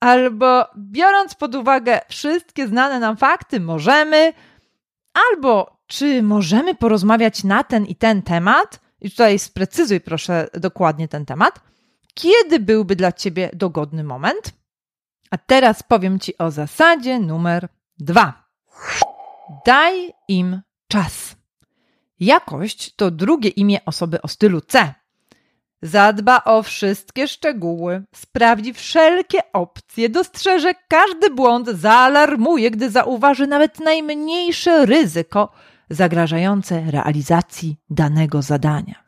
albo 0.00 0.64
biorąc 0.78 1.34
pod 1.34 1.54
uwagę 1.54 2.00
wszystkie 2.08 2.68
znane 2.68 3.00
nam 3.00 3.16
fakty, 3.16 3.60
możemy, 3.60 4.32
albo 5.30 5.76
czy 5.86 6.22
możemy 6.22 6.74
porozmawiać 6.74 7.44
na 7.44 7.64
ten 7.64 7.84
i 7.84 7.96
ten 7.96 8.22
temat, 8.22 8.80
i 9.00 9.10
tutaj 9.10 9.38
sprecyzuj 9.38 10.00
proszę 10.00 10.48
dokładnie 10.54 11.08
ten 11.08 11.26
temat, 11.26 11.60
kiedy 12.16 12.60
byłby 12.60 12.96
dla 12.96 13.12
ciebie 13.12 13.50
dogodny 13.52 14.04
moment? 14.04 14.52
A 15.30 15.38
teraz 15.38 15.82
powiem 15.82 16.18
ci 16.18 16.38
o 16.38 16.50
zasadzie 16.50 17.18
numer 17.18 17.68
dwa. 17.98 18.44
Daj 19.66 20.12
im 20.28 20.60
czas. 20.88 21.36
Jakość 22.20 22.94
to 22.96 23.10
drugie 23.10 23.48
imię 23.48 23.84
osoby 23.84 24.22
o 24.22 24.28
stylu 24.28 24.60
C. 24.60 24.94
Zadba 25.82 26.44
o 26.44 26.62
wszystkie 26.62 27.28
szczegóły, 27.28 28.04
sprawdzi 28.14 28.74
wszelkie 28.74 29.52
opcje, 29.52 30.08
dostrzeże 30.08 30.74
każdy 30.88 31.30
błąd, 31.30 31.68
zaalarmuje, 31.68 32.70
gdy 32.70 32.90
zauważy 32.90 33.46
nawet 33.46 33.80
najmniejsze 33.80 34.86
ryzyko 34.86 35.52
zagrażające 35.90 36.90
realizacji 36.90 37.76
danego 37.90 38.42
zadania. 38.42 39.04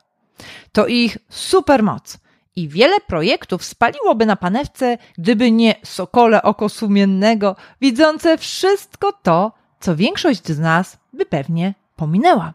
To 0.71 0.87
ich 0.87 1.17
supermoc 1.29 2.17
i 2.59 2.67
wiele 2.67 2.99
projektów 2.99 3.63
spaliłoby 3.63 4.25
na 4.25 4.35
panewce, 4.35 4.97
gdyby 5.17 5.51
nie 5.51 5.75
sokole 5.83 6.41
oko 6.43 6.69
sumiennego, 6.69 7.55
widzące 7.81 8.37
wszystko 8.37 9.11
to, 9.11 9.51
co 9.79 9.95
większość 9.95 10.47
z 10.47 10.59
nas 10.59 10.97
by 11.13 11.25
pewnie 11.25 11.73
pominęła. 11.95 12.53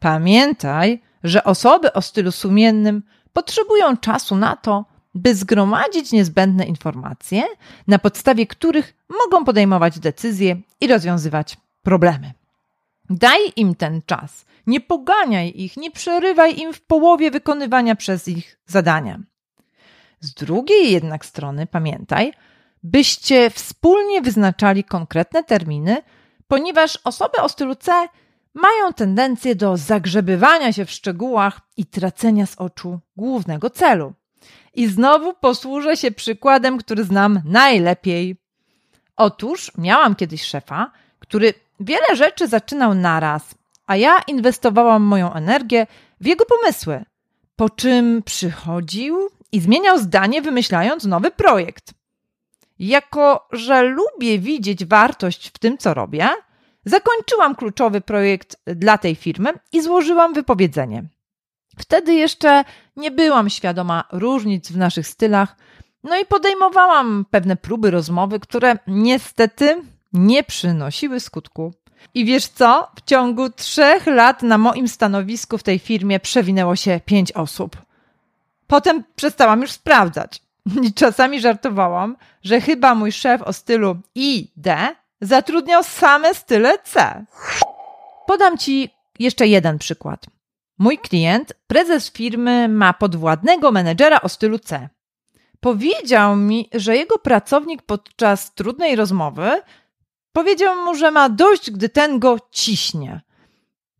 Pamiętaj, 0.00 1.02
że 1.24 1.44
osoby 1.44 1.92
o 1.92 2.02
stylu 2.02 2.32
sumiennym 2.32 3.02
potrzebują 3.32 3.96
czasu 3.96 4.36
na 4.36 4.56
to, 4.56 4.84
by 5.14 5.34
zgromadzić 5.34 6.12
niezbędne 6.12 6.64
informacje, 6.64 7.42
na 7.86 7.98
podstawie 7.98 8.46
których 8.46 8.94
mogą 9.08 9.44
podejmować 9.44 9.98
decyzje 9.98 10.56
i 10.80 10.86
rozwiązywać 10.86 11.56
problemy. 11.82 12.32
Daj 13.10 13.40
im 13.56 13.74
ten 13.74 14.00
czas, 14.06 14.44
nie 14.66 14.80
poganiaj 14.80 15.52
ich, 15.56 15.76
nie 15.76 15.90
przerywaj 15.90 16.58
im 16.58 16.72
w 16.72 16.80
połowie 16.80 17.30
wykonywania 17.30 17.96
przez 17.96 18.28
ich 18.28 18.58
zadania. 18.66 19.18
Z 20.20 20.34
drugiej 20.34 20.92
jednak 20.92 21.26
strony 21.26 21.66
pamiętaj, 21.66 22.32
byście 22.82 23.50
wspólnie 23.50 24.22
wyznaczali 24.22 24.84
konkretne 24.84 25.44
terminy, 25.44 26.02
ponieważ 26.48 26.98
osoby 27.04 27.38
o 27.42 27.48
stylu 27.48 27.74
C 27.74 28.08
mają 28.54 28.92
tendencję 28.92 29.54
do 29.54 29.76
zagrzebywania 29.76 30.72
się 30.72 30.84
w 30.84 30.90
szczegółach 30.90 31.60
i 31.76 31.86
tracenia 31.86 32.46
z 32.46 32.56
oczu 32.56 33.00
głównego 33.16 33.70
celu. 33.70 34.12
I 34.74 34.86
znowu 34.88 35.34
posłużę 35.34 35.96
się 35.96 36.10
przykładem, 36.10 36.78
który 36.78 37.04
znam 37.04 37.42
najlepiej. 37.44 38.36
Otóż 39.16 39.72
miałam 39.78 40.14
kiedyś 40.14 40.42
szefa, 40.42 40.90
który 41.18 41.54
wiele 41.80 42.16
rzeczy 42.16 42.48
zaczynał 42.48 42.94
naraz, 42.94 43.54
a 43.86 43.96
ja 43.96 44.18
inwestowałam 44.26 45.02
moją 45.02 45.32
energię 45.32 45.86
w 46.20 46.26
jego 46.26 46.44
pomysły. 46.44 47.04
Po 47.56 47.70
czym 47.70 48.22
przychodził 48.22 49.30
i 49.52 49.60
zmieniał 49.60 49.98
zdanie, 49.98 50.42
wymyślając 50.42 51.04
nowy 51.04 51.30
projekt. 51.30 51.94
Jako, 52.78 53.48
że 53.52 53.82
lubię 53.82 54.38
widzieć 54.38 54.84
wartość 54.84 55.48
w 55.48 55.58
tym, 55.58 55.78
co 55.78 55.94
robię, 55.94 56.28
zakończyłam 56.84 57.54
kluczowy 57.54 58.00
projekt 58.00 58.56
dla 58.66 58.98
tej 58.98 59.14
firmy 59.14 59.52
i 59.72 59.82
złożyłam 59.82 60.34
wypowiedzenie. 60.34 61.04
Wtedy 61.78 62.14
jeszcze 62.14 62.64
nie 62.96 63.10
byłam 63.10 63.50
świadoma 63.50 64.04
różnic 64.12 64.72
w 64.72 64.76
naszych 64.76 65.06
stylach, 65.06 65.56
no 66.04 66.20
i 66.20 66.24
podejmowałam 66.26 67.26
pewne 67.30 67.56
próby 67.56 67.90
rozmowy, 67.90 68.40
które 68.40 68.78
niestety 68.86 69.82
nie 70.12 70.42
przynosiły 70.42 71.20
skutku. 71.20 71.72
I 72.14 72.24
wiesz 72.24 72.46
co? 72.46 72.90
W 72.96 73.04
ciągu 73.04 73.50
trzech 73.50 74.06
lat 74.06 74.42
na 74.42 74.58
moim 74.58 74.88
stanowisku 74.88 75.58
w 75.58 75.62
tej 75.62 75.78
firmie 75.78 76.20
przewinęło 76.20 76.76
się 76.76 77.00
pięć 77.04 77.32
osób. 77.32 77.76
Potem 78.66 79.04
przestałam 79.16 79.60
już 79.60 79.70
sprawdzać. 79.70 80.42
I 80.86 80.92
czasami 80.92 81.40
żartowałam, 81.40 82.16
że 82.42 82.60
chyba 82.60 82.94
mój 82.94 83.12
szef 83.12 83.42
o 83.42 83.52
stylu 83.52 83.96
I, 84.14 84.48
D 84.56 84.88
zatrudniał 85.20 85.82
same 85.82 86.34
style 86.34 86.78
C. 86.84 87.24
Podam 88.26 88.58
ci 88.58 88.90
jeszcze 89.18 89.46
jeden 89.46 89.78
przykład. 89.78 90.26
Mój 90.78 90.98
klient, 90.98 91.52
prezes 91.66 92.12
firmy, 92.12 92.68
ma 92.68 92.92
podwładnego 92.92 93.72
menedżera 93.72 94.20
o 94.20 94.28
stylu 94.28 94.58
C. 94.58 94.88
Powiedział 95.60 96.36
mi, 96.36 96.70
że 96.74 96.96
jego 96.96 97.18
pracownik 97.18 97.82
podczas 97.82 98.54
trudnej 98.54 98.96
rozmowy 98.96 99.62
powiedział 100.36 100.84
mu, 100.84 100.94
że 100.94 101.10
ma 101.10 101.28
dość, 101.28 101.70
gdy 101.70 101.88
ten 101.88 102.18
go 102.18 102.36
ciśnie. 102.50 103.20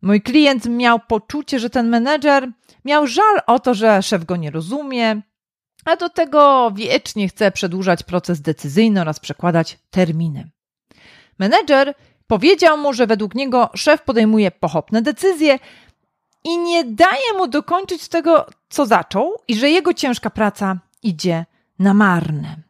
Mój 0.01 0.21
klient 0.21 0.65
miał 0.65 0.99
poczucie, 0.99 1.59
że 1.59 1.69
ten 1.69 1.89
menedżer 1.89 2.51
miał 2.85 3.07
żal 3.07 3.41
o 3.47 3.59
to, 3.59 3.73
że 3.73 4.01
szef 4.03 4.25
go 4.25 4.35
nie 4.35 4.51
rozumie, 4.51 5.21
a 5.85 5.95
do 5.95 6.09
tego 6.09 6.71
wiecznie 6.75 7.29
chce 7.29 7.51
przedłużać 7.51 8.03
proces 8.03 8.41
decyzyjny 8.41 9.01
oraz 9.01 9.19
przekładać 9.19 9.79
terminy. 9.89 10.49
Menedżer 11.39 11.93
powiedział 12.27 12.77
mu, 12.77 12.93
że 12.93 13.07
według 13.07 13.35
niego 13.35 13.69
szef 13.75 14.01
podejmuje 14.01 14.51
pochopne 14.51 15.01
decyzje 15.01 15.59
i 16.43 16.57
nie 16.57 16.83
daje 16.83 17.33
mu 17.37 17.47
dokończyć 17.47 18.07
tego, 18.07 18.45
co 18.69 18.85
zaczął, 18.85 19.33
i 19.47 19.55
że 19.55 19.69
jego 19.69 19.93
ciężka 19.93 20.29
praca 20.29 20.79
idzie 21.03 21.45
na 21.79 21.93
marne. 21.93 22.66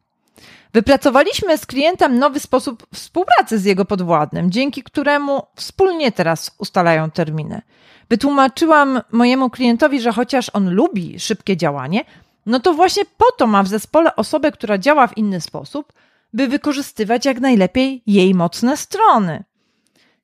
Wypracowaliśmy 0.78 1.58
z 1.58 1.66
klientem 1.66 2.20
nowy 2.20 2.40
sposób 2.40 2.88
współpracy 2.94 3.60
z 3.60 3.66
jego 3.66 3.86
podwładnym, 3.86 4.52
dzięki 4.52 4.84
któremu 4.84 5.42
wspólnie 5.56 6.12
teraz 6.12 6.52
ustalają 6.58 7.12
terminy. 7.12 7.62
Wytłumaczyłam 8.10 9.02
mojemu 9.12 9.50
klientowi, 9.50 10.02
że 10.02 10.12
chociaż 10.12 10.52
on 10.54 10.74
lubi 10.74 11.20
szybkie 11.20 11.58
działanie, 11.58 12.06
no 12.46 12.60
to 12.60 12.74
właśnie 12.74 13.04
po 13.06 13.26
to 13.38 13.48
ma 13.48 13.64
w 13.64 13.68
zespole 13.68 14.16
osobę, 14.16 14.52
która 14.52 14.78
działa 14.78 15.08
w 15.08 15.18
inny 15.18 15.42
sposób, 15.42 15.94
by 16.34 16.48
wykorzystywać 16.48 17.26
jak 17.26 17.40
najlepiej 17.40 18.04
jej 18.08 18.36
mocne 18.36 18.78
strony. 18.78 19.44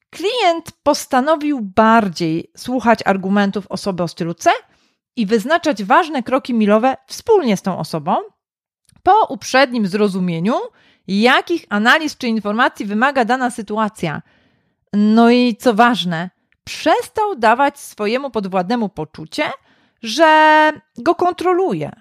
Klient 0.09 0.71
postanowił 0.83 1.61
bardziej 1.61 2.51
słuchać 2.57 2.99
argumentów 3.05 3.67
osoby 3.67 4.03
o 4.03 4.07
stylu 4.07 4.33
C 4.33 4.51
i 5.15 5.25
wyznaczać 5.25 5.83
ważne 5.83 6.23
kroki 6.23 6.53
milowe 6.53 6.97
wspólnie 7.07 7.57
z 7.57 7.61
tą 7.61 7.79
osobą, 7.79 8.15
po 9.03 9.25
uprzednim 9.29 9.87
zrozumieniu, 9.87 10.53
jakich 11.07 11.65
analiz 11.69 12.17
czy 12.17 12.27
informacji 12.27 12.85
wymaga 12.85 13.25
dana 13.25 13.51
sytuacja. 13.51 14.21
No 14.93 15.29
i 15.29 15.55
co 15.55 15.73
ważne, 15.73 16.29
przestał 16.63 17.35
dawać 17.35 17.79
swojemu 17.79 18.29
podwładnemu 18.29 18.89
poczucie, 18.89 19.43
że 20.03 20.71
go 20.97 21.15
kontroluje, 21.15 21.91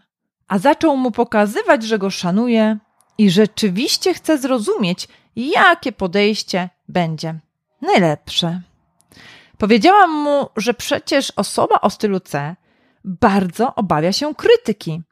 a 0.49 0.59
zaczął 0.59 0.97
mu 0.97 1.11
pokazywać, 1.11 1.83
że 1.83 1.99
go 1.99 2.11
szanuje 2.11 2.79
i 3.19 3.31
rzeczywiście 3.31 4.15
chce 4.15 4.39
zrozumieć, 4.39 5.09
jakie 5.37 5.93
podejście 5.93 6.69
będzie 6.89 7.35
najlepsze. 7.83 8.61
Powiedziałam 9.59 10.11
mu, 10.11 10.49
że 10.57 10.75
przecież 10.75 11.33
osoba 11.37 11.81
o 11.81 11.91
stylu 11.91 12.21
C 12.21 12.57
bardzo 13.05 13.75
obawia 13.75 14.13
się 14.13 14.35
krytyki. 14.35 15.03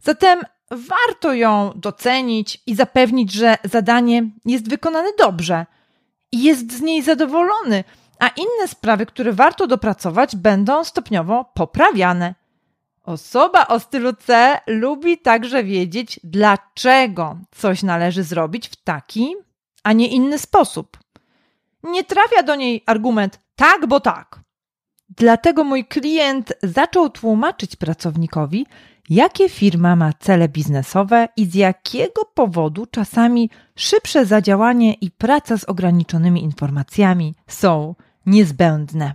Zatem 0.00 0.40
warto 0.70 1.34
ją 1.34 1.72
docenić 1.76 2.62
i 2.66 2.74
zapewnić, 2.74 3.32
że 3.32 3.56
zadanie 3.64 4.30
jest 4.44 4.68
wykonane 4.68 5.08
dobrze 5.18 5.66
i 6.32 6.42
jest 6.42 6.72
z 6.72 6.80
niej 6.80 7.02
zadowolony, 7.02 7.84
a 8.18 8.28
inne 8.28 8.68
sprawy, 8.68 9.06
które 9.06 9.32
warto 9.32 9.66
dopracować, 9.66 10.36
będą 10.36 10.84
stopniowo 10.84 11.44
poprawiane. 11.54 12.34
Osoba 13.02 13.66
o 13.66 13.80
stylu 13.80 14.12
C 14.12 14.58
lubi 14.66 15.18
także 15.18 15.64
wiedzieć, 15.64 16.20
dlaczego 16.24 17.38
coś 17.50 17.82
należy 17.82 18.22
zrobić 18.22 18.68
w 18.68 18.76
taki, 18.76 19.34
a 19.82 19.92
nie 19.92 20.08
inny 20.08 20.38
sposób. 20.38 20.98
Nie 21.82 22.04
trafia 22.04 22.42
do 22.42 22.54
niej 22.54 22.82
argument 22.86 23.40
tak, 23.56 23.86
bo 23.86 24.00
tak. 24.00 24.40
Dlatego 25.08 25.64
mój 25.64 25.84
klient 25.84 26.52
zaczął 26.62 27.10
tłumaczyć 27.10 27.76
pracownikowi, 27.76 28.66
jakie 29.10 29.48
firma 29.48 29.96
ma 29.96 30.12
cele 30.12 30.48
biznesowe 30.48 31.28
i 31.36 31.46
z 31.46 31.54
jakiego 31.54 32.24
powodu 32.24 32.86
czasami 32.86 33.50
szybsze 33.76 34.26
zadziałanie 34.26 34.94
i 34.94 35.10
praca 35.10 35.58
z 35.58 35.64
ograniczonymi 35.64 36.42
informacjami 36.42 37.34
są 37.46 37.94
niezbędne. 38.26 39.14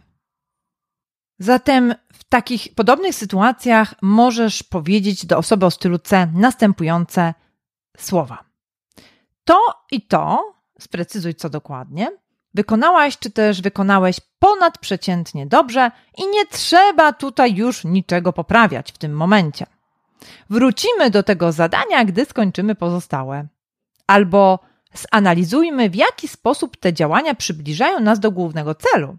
Zatem 1.39 1.95
w 2.13 2.23
takich 2.23 2.75
podobnych 2.75 3.15
sytuacjach 3.15 3.95
możesz 4.01 4.63
powiedzieć 4.63 5.25
do 5.25 5.37
osoby 5.37 5.65
o 5.65 5.71
stylu 5.71 5.99
C 5.99 6.27
następujące 6.33 7.33
słowa. 7.97 8.43
To 9.43 9.59
i 9.91 10.01
to, 10.01 10.53
sprecyzuj 10.79 11.35
co 11.35 11.49
dokładnie, 11.49 12.11
wykonałaś 12.53 13.17
czy 13.17 13.31
też 13.31 13.61
wykonałeś 13.61 14.19
ponadprzeciętnie 14.39 15.47
dobrze 15.47 15.91
i 16.17 16.27
nie 16.27 16.45
trzeba 16.45 17.13
tutaj 17.13 17.55
już 17.55 17.83
niczego 17.83 18.33
poprawiać 18.33 18.91
w 18.91 18.97
tym 18.97 19.13
momencie. 19.13 19.65
Wrócimy 20.49 21.09
do 21.09 21.23
tego 21.23 21.51
zadania, 21.51 22.05
gdy 22.05 22.25
skończymy 22.25 22.75
pozostałe. 22.75 23.47
Albo 24.07 24.59
zanalizujmy, 24.93 25.89
w 25.89 25.95
jaki 25.95 26.27
sposób 26.27 26.77
te 26.77 26.93
działania 26.93 27.35
przybliżają 27.35 27.99
nas 27.99 28.19
do 28.19 28.31
głównego 28.31 28.75
celu. 28.75 29.17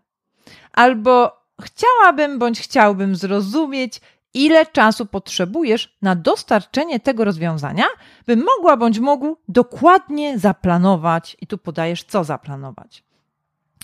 Albo 0.73 1.41
chciałabym 1.63 2.39
bądź 2.39 2.61
chciałbym 2.61 3.17
zrozumieć, 3.17 4.01
ile 4.35 4.67
czasu 4.67 5.07
potrzebujesz 5.07 5.97
na 6.03 6.15
dostarczenie 6.15 7.01
tego 7.01 7.25
rozwiązania, 7.25 7.85
by 8.27 8.37
mogła 8.37 8.77
bądź 8.77 8.99
mógł 8.99 9.37
dokładnie 9.49 10.39
zaplanować, 10.39 11.37
i 11.41 11.47
tu 11.47 11.59
podajesz, 11.59 12.05
co 12.05 12.25
zaplanować. 12.25 13.05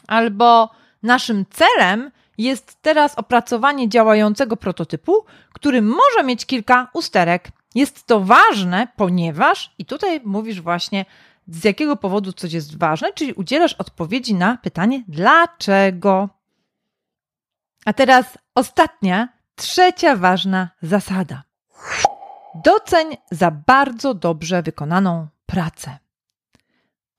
Albo 0.09 0.71
naszym 1.03 1.47
celem 1.51 2.11
jest 2.39 2.83
teraz 2.83 3.15
opracowanie 3.15 3.89
działającego 3.89 4.57
prototypu, 4.57 5.25
który 5.53 5.83
może 5.83 6.23
mieć 6.25 6.47
kilka 6.47 6.89
usterek. 6.93 7.51
Jest 7.75 8.07
to 8.07 8.21
ważne, 8.21 8.89
ponieważ, 8.97 9.75
i 9.79 9.85
tutaj 9.85 10.21
mówisz 10.25 10.61
właśnie, 10.61 11.05
z 11.49 11.65
jakiego 11.65 11.97
powodu 11.97 12.33
coś 12.33 12.53
jest 12.53 12.79
ważne, 12.79 13.13
czyli 13.13 13.33
udzielasz 13.33 13.75
odpowiedzi 13.75 14.35
na 14.35 14.57
pytanie 14.57 15.05
dlaczego. 15.09 16.29
A 17.85 17.93
teraz 17.93 18.39
ostatnia, 18.55 19.29
trzecia 19.55 20.17
ważna 20.17 20.71
zasada. 20.83 21.43
Doceń 22.65 23.17
za 23.31 23.51
bardzo 23.51 24.15
dobrze 24.15 24.63
wykonaną 24.63 25.29
pracę. 25.47 26.02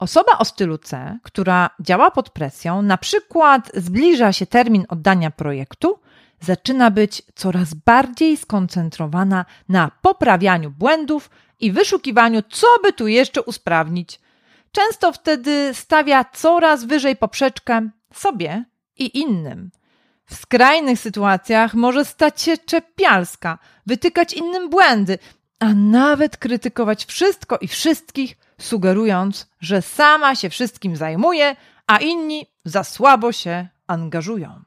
Osoba 0.03 0.37
o 0.39 0.45
stylu 0.45 0.77
C, 0.77 1.19
która 1.23 1.69
działa 1.79 2.11
pod 2.11 2.29
presją, 2.29 2.81
na 2.81 2.97
przykład 2.97 3.71
zbliża 3.75 4.33
się 4.33 4.45
termin 4.45 4.85
oddania 4.89 5.31
projektu, 5.31 5.99
zaczyna 6.39 6.91
być 6.91 7.21
coraz 7.35 7.73
bardziej 7.73 8.37
skoncentrowana 8.37 9.45
na 9.69 9.91
poprawianiu 10.01 10.71
błędów 10.71 11.29
i 11.59 11.71
wyszukiwaniu, 11.71 12.41
co 12.49 12.67
by 12.83 12.93
tu 12.93 13.07
jeszcze 13.07 13.41
usprawnić. 13.41 14.19
Często 14.71 15.11
wtedy 15.11 15.69
stawia 15.73 16.25
coraz 16.33 16.83
wyżej 16.83 17.15
poprzeczkę 17.15 17.89
sobie 18.13 18.65
i 18.97 19.19
innym. 19.19 19.71
W 20.25 20.35
skrajnych 20.35 20.99
sytuacjach 20.99 21.73
może 21.73 22.05
stać 22.05 22.41
się 22.41 22.57
czepialska, 22.57 23.57
wytykać 23.85 24.33
innym 24.33 24.69
błędy, 24.69 25.19
a 25.63 25.73
nawet 25.73 26.37
krytykować 26.37 27.05
wszystko 27.05 27.57
i 27.57 27.67
wszystkich, 27.67 28.37
sugerując, 28.57 29.49
że 29.59 29.81
sama 29.81 30.35
się 30.35 30.49
wszystkim 30.49 30.95
zajmuje, 30.95 31.55
a 31.87 31.97
inni 31.97 32.47
za 32.65 32.83
słabo 32.83 33.31
się 33.31 33.67
angażują. 33.87 34.61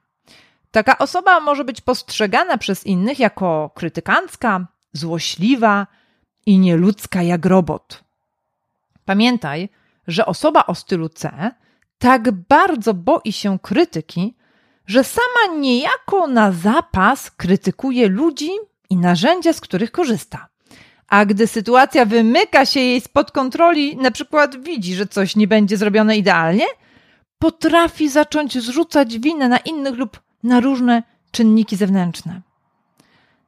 Taka 0.71 0.99
osoba 0.99 1.41
może 1.41 1.65
być 1.65 1.81
postrzegana 1.81 2.59
przez 2.59 2.87
innych 2.87 3.19
jako 3.19 3.71
krytykancka, 3.75 4.67
złośliwa 4.93 5.87
i 6.47 6.59
nieludzka 6.59 7.23
jak 7.23 7.47
robot. 7.47 8.05
Pamiętaj, 9.05 9.69
że 10.07 10.27
osoba 10.27 10.67
o 10.67 10.75
stylu 10.75 11.09
C 11.09 11.51
tak 11.99 12.33
bardzo 12.33 12.95
boi 12.95 13.33
się 13.33 13.59
krytyki, 13.59 14.37
że 14.87 15.05
sama 15.05 15.57
niejako 15.59 16.27
na 16.27 16.53
zapas 16.53 17.31
krytykuje 17.31 18.09
ludzi 18.09 18.51
i 18.91 18.97
narzędzia, 18.97 19.53
z 19.53 19.61
których 19.61 19.93
korzysta. 19.93 20.56
A 21.09 21.27
gdy 21.27 21.47
sytuacja 21.47 22.05
wymyka 22.05 22.67
się 22.67 22.81
jej 22.81 23.01
spod 23.01 23.33
kontroli, 23.33 23.97
na 23.97 24.11
przykład 24.11 24.63
widzi, 24.63 24.95
że 24.95 25.07
coś 25.07 25.37
nie 25.37 25.49
będzie 25.49 25.77
zrobione 25.77 26.17
idealnie, 26.17 26.65
potrafi 27.39 28.09
zacząć 28.09 28.59
zrzucać 28.63 29.19
winę 29.19 29.49
na 29.49 29.59
innych 29.59 29.95
lub 29.95 30.21
na 30.43 30.61
różne 30.61 31.03
czynniki 31.31 31.77
zewnętrzne. 31.77 32.41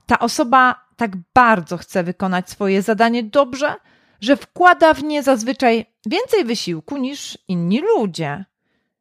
Ta 0.06 0.18
osoba 0.18 0.88
tak 0.96 1.10
bardzo 1.34 1.76
chce 1.76 2.04
wykonać 2.04 2.50
swoje 2.50 2.82
zadanie 2.82 3.22
dobrze, 3.22 3.74
że 4.20 4.36
wkłada 4.36 4.94
w 4.94 5.04
nie 5.04 5.22
zazwyczaj 5.22 5.86
więcej 6.06 6.44
wysiłku 6.44 6.96
niż 6.96 7.38
inni 7.48 7.80
ludzie. 7.80 8.44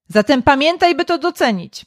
Zatem 0.08 0.44
pamiętaj, 0.44 0.96
by 0.96 1.06
to 1.06 1.18
docenić. 1.18 1.86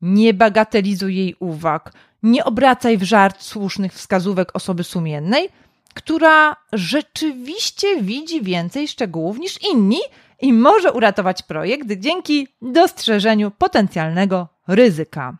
Nie 0.00 0.34
bagatelizuj 0.34 1.16
jej 1.16 1.36
uwag, 1.40 1.92
nie 2.22 2.44
obracaj 2.44 2.98
w 2.98 3.02
żart 3.02 3.42
słusznych 3.42 3.92
wskazówek 3.92 4.56
osoby 4.56 4.84
sumiennej, 4.84 5.48
która 5.94 6.56
rzeczywiście 6.72 8.02
widzi 8.02 8.42
więcej 8.42 8.88
szczegółów 8.88 9.38
niż 9.38 9.62
inni 9.62 10.00
i 10.40 10.52
może 10.52 10.92
uratować 10.92 11.42
projekt 11.42 11.92
dzięki 11.92 12.48
dostrzeżeniu 12.62 13.50
potencjalnego 13.50 14.48
ryzyka. 14.68 15.38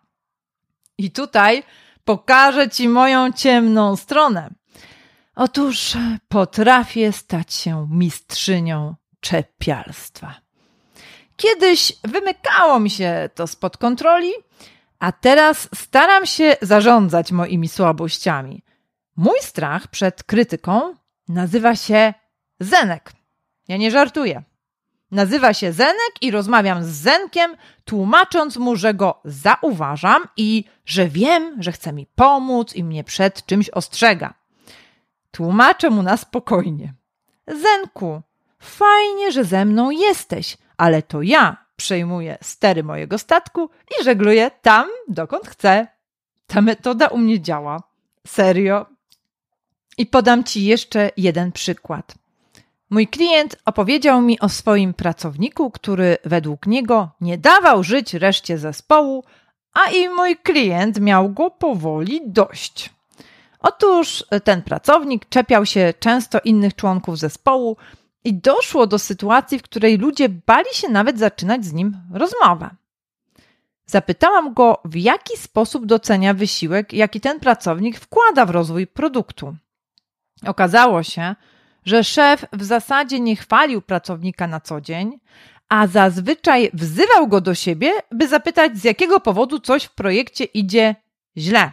I 0.99 1.11
tutaj 1.11 1.63
pokażę 2.05 2.71
Ci 2.71 2.89
moją 2.89 3.33
ciemną 3.33 3.97
stronę. 3.97 4.51
Otóż 5.37 5.93
potrafię 6.29 7.13
stać 7.13 7.55
się 7.55 7.89
mistrzynią 7.91 8.95
czepialstwa. 9.21 10.35
Kiedyś 11.37 11.93
wymykało 12.05 12.81
mi 12.81 12.91
się 12.91 13.31
to 13.35 13.47
spod 13.47 13.77
kontroli, 13.77 14.33
a 14.99 15.13
teraz 15.13 15.69
staram 15.75 16.27
się 16.27 16.57
zarządzać 16.63 17.33
moimi 17.33 17.69
słabościami. 17.69 18.63
Mój 19.17 19.39
strach 19.41 19.89
przed 19.89 20.23
krytyką 20.23 20.95
nazywa 21.29 21.77
się 21.77 22.15
Zenek. 22.61 23.13
Ja 23.69 23.77
nie 23.77 23.91
żartuję. 23.91 24.43
Nazywa 25.11 25.55
się 25.55 25.73
Zenek 25.73 26.13
i 26.21 26.31
rozmawiam 26.31 26.85
z 26.85 26.89
Zenkiem, 26.89 27.57
tłumacząc 27.85 28.57
mu, 28.57 28.77
że 28.77 28.95
go 28.95 29.21
zauważam 29.25 30.23
i 30.37 30.65
że 30.87 31.09
wiem, 31.09 31.63
że 31.63 31.73
chce 31.73 31.93
mi 31.93 32.07
pomóc 32.07 32.75
i 32.75 32.85
mnie 32.85 33.05
przed 33.05 33.47
czymś 33.47 33.71
ostrzega. 33.71 34.35
Tłumaczę 35.31 35.91
mu 35.91 36.03
na 36.03 36.17
spokojnie. 36.17 36.95
Zenku, 37.47 38.23
fajnie, 38.59 39.33
że 39.33 39.45
ze 39.45 39.65
mną 39.65 39.91
jesteś, 39.91 40.57
ale 40.77 41.03
to 41.03 41.23
ja 41.23 41.57
przejmuję 41.77 42.39
stery 42.43 42.85
mojego 42.85 43.19
statku 43.19 43.71
i 43.91 44.05
żegluję 44.05 44.51
tam, 44.63 44.89
dokąd 45.09 45.49
chcę. 45.49 45.87
Ta 46.47 46.61
metoda 46.61 47.09
u 47.09 47.19
mnie 47.19 47.41
działa. 47.41 47.83
Serio. 48.27 48.94
I 49.99 50.07
podam 50.07 50.45
Ci 50.45 50.65
jeszcze 50.65 51.11
jeden 51.17 51.53
przykład. 51.53 52.15
Mój 52.91 53.09
klient 53.09 53.57
opowiedział 53.65 54.21
mi 54.21 54.41
o 54.41 54.49
swoim 54.49 54.95
pracowniku, 54.95 55.71
który 55.71 56.17
według 56.25 56.67
niego 56.67 57.11
nie 57.21 57.39
dawał 57.39 57.83
żyć 57.83 58.15
reszcie 58.15 58.59
zespołu, 58.59 59.25
a 59.73 59.91
i 59.91 60.09
mój 60.09 60.37
klient 60.37 61.01
miał 61.01 61.31
go 61.31 61.51
powoli 61.51 62.21
dość. 62.27 62.91
Otóż 63.61 64.25
ten 64.45 64.63
pracownik 64.63 65.29
czepiał 65.29 65.67
się 65.67 65.95
często 66.01 66.39
innych 66.45 66.75
członków 66.75 67.19
zespołu 67.19 67.77
i 68.25 68.35
doszło 68.35 68.87
do 68.87 68.99
sytuacji, 68.99 69.59
w 69.59 69.63
której 69.63 69.99
ludzie 69.99 70.29
bali 70.29 70.69
się 70.73 70.89
nawet 70.89 71.19
zaczynać 71.19 71.65
z 71.65 71.73
nim 71.73 71.97
rozmowę. 72.13 72.71
Zapytałam 73.87 74.55
go, 74.55 74.81
w 74.85 74.97
jaki 74.97 75.37
sposób 75.37 75.87
docenia 75.87 76.35
wysiłek, 76.35 76.93
jaki 76.93 77.21
ten 77.21 77.41
pracownik 77.41 77.99
wkłada 77.99 78.47
w 78.47 78.51
rozwój 78.51 78.87
produktu. 78.87 79.57
Okazało 80.47 81.03
się, 81.03 81.35
że 81.85 82.05
szef 82.05 82.47
w 82.53 82.65
zasadzie 82.65 83.21
nie 83.21 83.37
chwalił 83.37 83.83
pracownika 83.83 84.47
na 84.47 84.61
co 84.61 84.81
dzień, 84.81 85.21
a 85.69 85.87
zazwyczaj 85.87 86.71
wzywał 86.75 87.29
go 87.29 87.41
do 87.41 87.55
siebie, 87.55 87.93
by 88.11 88.29
zapytać, 88.29 88.77
z 88.79 88.85
jakiego 88.85 89.21
powodu 89.21 89.61
coś 89.61 89.85
w 89.85 89.95
projekcie 89.95 90.45
idzie 90.45 90.95
źle. 91.37 91.73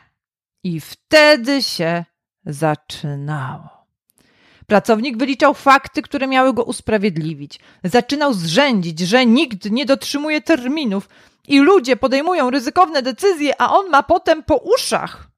I 0.63 0.79
wtedy 0.79 1.63
się 1.63 2.05
zaczynało. 2.45 3.81
Pracownik 4.67 5.17
wyliczał 5.17 5.53
fakty, 5.53 6.01
które 6.01 6.27
miały 6.27 6.53
go 6.53 6.63
usprawiedliwić. 6.63 7.59
Zaczynał 7.83 8.33
zrzędzić, 8.33 8.99
że 8.99 9.25
nikt 9.25 9.71
nie 9.71 9.85
dotrzymuje 9.85 10.41
terminów 10.41 11.09
i 11.47 11.59
ludzie 11.59 11.95
podejmują 11.95 12.49
ryzykowne 12.49 13.01
decyzje, 13.01 13.61
a 13.61 13.73
on 13.73 13.89
ma 13.89 14.03
potem 14.03 14.43
po 14.43 14.55
uszach. 14.55 15.30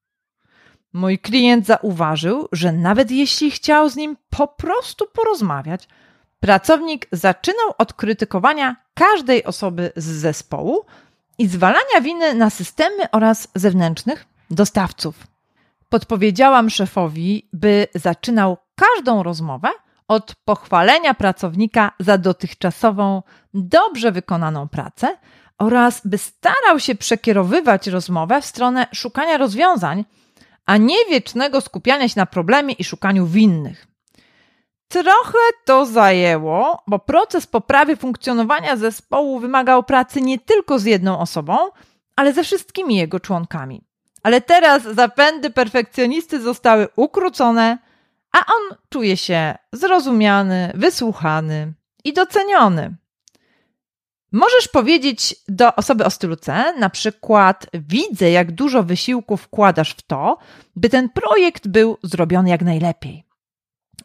Mój 0.93 1.19
klient 1.19 1.65
zauważył, 1.65 2.47
że 2.51 2.71
nawet 2.71 3.11
jeśli 3.11 3.51
chciał 3.51 3.89
z 3.89 3.95
nim 3.95 4.17
po 4.29 4.47
prostu 4.47 5.05
porozmawiać, 5.13 5.87
pracownik 6.39 7.07
zaczynał 7.11 7.73
od 7.77 7.93
krytykowania 7.93 8.75
każdej 8.93 9.43
osoby 9.43 9.91
z 9.95 10.05
zespołu 10.05 10.85
i 11.37 11.47
zwalania 11.47 12.01
winy 12.01 12.33
na 12.33 12.49
systemy 12.49 13.11
oraz 13.11 13.47
zewnętrznych 13.55 14.25
dostawców. 14.51 15.27
Podpowiedziałam 15.89 16.69
szefowi, 16.69 17.49
by 17.53 17.87
zaczynał 17.95 18.57
każdą 18.75 19.23
rozmowę 19.23 19.69
od 20.07 20.35
pochwalenia 20.35 21.13
pracownika 21.13 21.91
za 21.99 22.17
dotychczasową, 22.17 23.23
dobrze 23.53 24.11
wykonaną 24.11 24.67
pracę 24.69 25.17
oraz 25.57 26.01
by 26.07 26.17
starał 26.17 26.79
się 26.79 26.95
przekierowywać 26.95 27.87
rozmowę 27.87 28.41
w 28.41 28.45
stronę 28.45 28.87
szukania 28.93 29.37
rozwiązań, 29.37 30.05
a 30.65 30.77
nie 30.77 31.05
wiecznego 31.09 31.61
skupiania 31.61 32.07
się 32.07 32.13
na 32.17 32.25
problemie 32.25 32.73
i 32.73 32.83
szukaniu 32.83 33.25
winnych. 33.25 33.87
Trochę 34.87 35.39
to 35.65 35.85
zajęło, 35.85 36.83
bo 36.87 36.99
proces 36.99 37.47
poprawy 37.47 37.95
funkcjonowania 37.95 38.75
zespołu 38.75 39.39
wymagał 39.39 39.83
pracy 39.83 40.21
nie 40.21 40.39
tylko 40.39 40.79
z 40.79 40.85
jedną 40.85 41.19
osobą, 41.19 41.57
ale 42.15 42.33
ze 42.33 42.43
wszystkimi 42.43 42.95
jego 42.95 43.19
członkami. 43.19 43.87
Ale 44.23 44.41
teraz 44.41 44.83
zapędy 44.83 45.49
perfekcjonisty 45.49 46.41
zostały 46.41 46.87
ukrócone, 46.95 47.77
a 48.31 48.37
on 48.39 48.77
czuje 48.89 49.17
się 49.17 49.55
zrozumiany, 49.71 50.71
wysłuchany 50.75 51.73
i 52.03 52.13
doceniony. 52.13 52.95
Możesz 54.33 54.67
powiedzieć 54.67 55.35
do 55.47 55.75
osoby 55.75 56.05
o 56.05 56.09
stylu 56.09 56.35
C, 56.35 56.73
na 56.79 56.89
przykład: 56.89 57.67
Widzę, 57.73 58.31
jak 58.31 58.51
dużo 58.51 58.83
wysiłku 58.83 59.37
wkładasz 59.37 59.91
w 59.91 60.01
to, 60.01 60.37
by 60.75 60.89
ten 60.89 61.09
projekt 61.09 61.67
był 61.67 61.97
zrobiony 62.03 62.49
jak 62.49 62.61
najlepiej. 62.61 63.23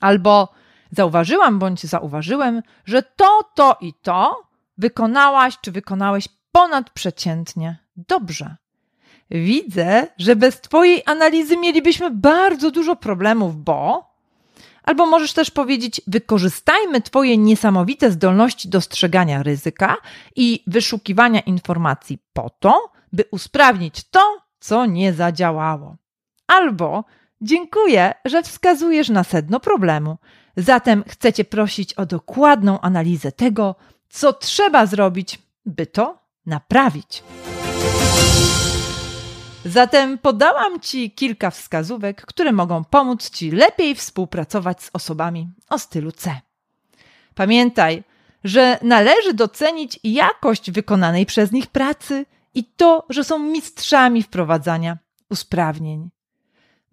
Albo 0.00 0.48
zauważyłam 0.90 1.58
bądź 1.58 1.84
zauważyłem, 1.84 2.62
że 2.84 3.02
to, 3.02 3.40
to 3.54 3.76
i 3.80 3.94
to 4.02 4.42
wykonałaś 4.78 5.58
czy 5.60 5.72
wykonałeś 5.72 6.28
ponadprzeciętnie 6.52 7.78
dobrze. 7.96 8.56
Widzę, 9.30 10.06
że 10.18 10.36
bez 10.36 10.60
Twojej 10.60 11.02
analizy 11.06 11.56
mielibyśmy 11.56 12.10
bardzo 12.10 12.70
dużo 12.70 12.96
problemów, 12.96 13.56
bo. 13.56 14.07
Albo 14.88 15.06
możesz 15.06 15.32
też 15.32 15.50
powiedzieć: 15.50 16.00
Wykorzystajmy 16.06 17.00
Twoje 17.00 17.38
niesamowite 17.38 18.10
zdolności 18.10 18.68
dostrzegania 18.68 19.42
ryzyka 19.42 19.96
i 20.36 20.62
wyszukiwania 20.66 21.40
informacji 21.40 22.18
po 22.32 22.50
to, 22.50 22.90
by 23.12 23.24
usprawnić 23.30 24.04
to, 24.10 24.38
co 24.60 24.86
nie 24.86 25.12
zadziałało. 25.12 25.96
Albo 26.46 27.04
dziękuję, 27.40 28.14
że 28.24 28.42
wskazujesz 28.42 29.08
na 29.08 29.24
sedno 29.24 29.60
problemu. 29.60 30.18
Zatem 30.56 31.04
chcecie 31.08 31.44
prosić 31.44 31.94
o 31.94 32.06
dokładną 32.06 32.80
analizę 32.80 33.32
tego, 33.32 33.74
co 34.08 34.32
trzeba 34.32 34.86
zrobić, 34.86 35.38
by 35.66 35.86
to 35.86 36.18
naprawić. 36.46 37.22
Zatem 39.68 40.18
podałam 40.18 40.80
Ci 40.80 41.10
kilka 41.10 41.50
wskazówek, 41.50 42.26
które 42.26 42.52
mogą 42.52 42.84
pomóc 42.84 43.30
Ci 43.30 43.50
lepiej 43.50 43.94
współpracować 43.94 44.82
z 44.82 44.90
osobami 44.92 45.48
o 45.70 45.78
stylu 45.78 46.12
C. 46.12 46.40
Pamiętaj, 47.34 48.04
że 48.44 48.78
należy 48.82 49.34
docenić 49.34 50.00
jakość 50.04 50.70
wykonanej 50.70 51.26
przez 51.26 51.52
nich 51.52 51.66
pracy 51.66 52.26
i 52.54 52.64
to, 52.64 53.06
że 53.08 53.24
są 53.24 53.38
mistrzami 53.38 54.22
wprowadzania 54.22 54.98
usprawnień. 55.30 56.10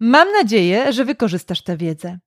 Mam 0.00 0.32
nadzieję, 0.32 0.92
że 0.92 1.04
wykorzystasz 1.04 1.62
tę 1.62 1.76
wiedzę. 1.76 2.18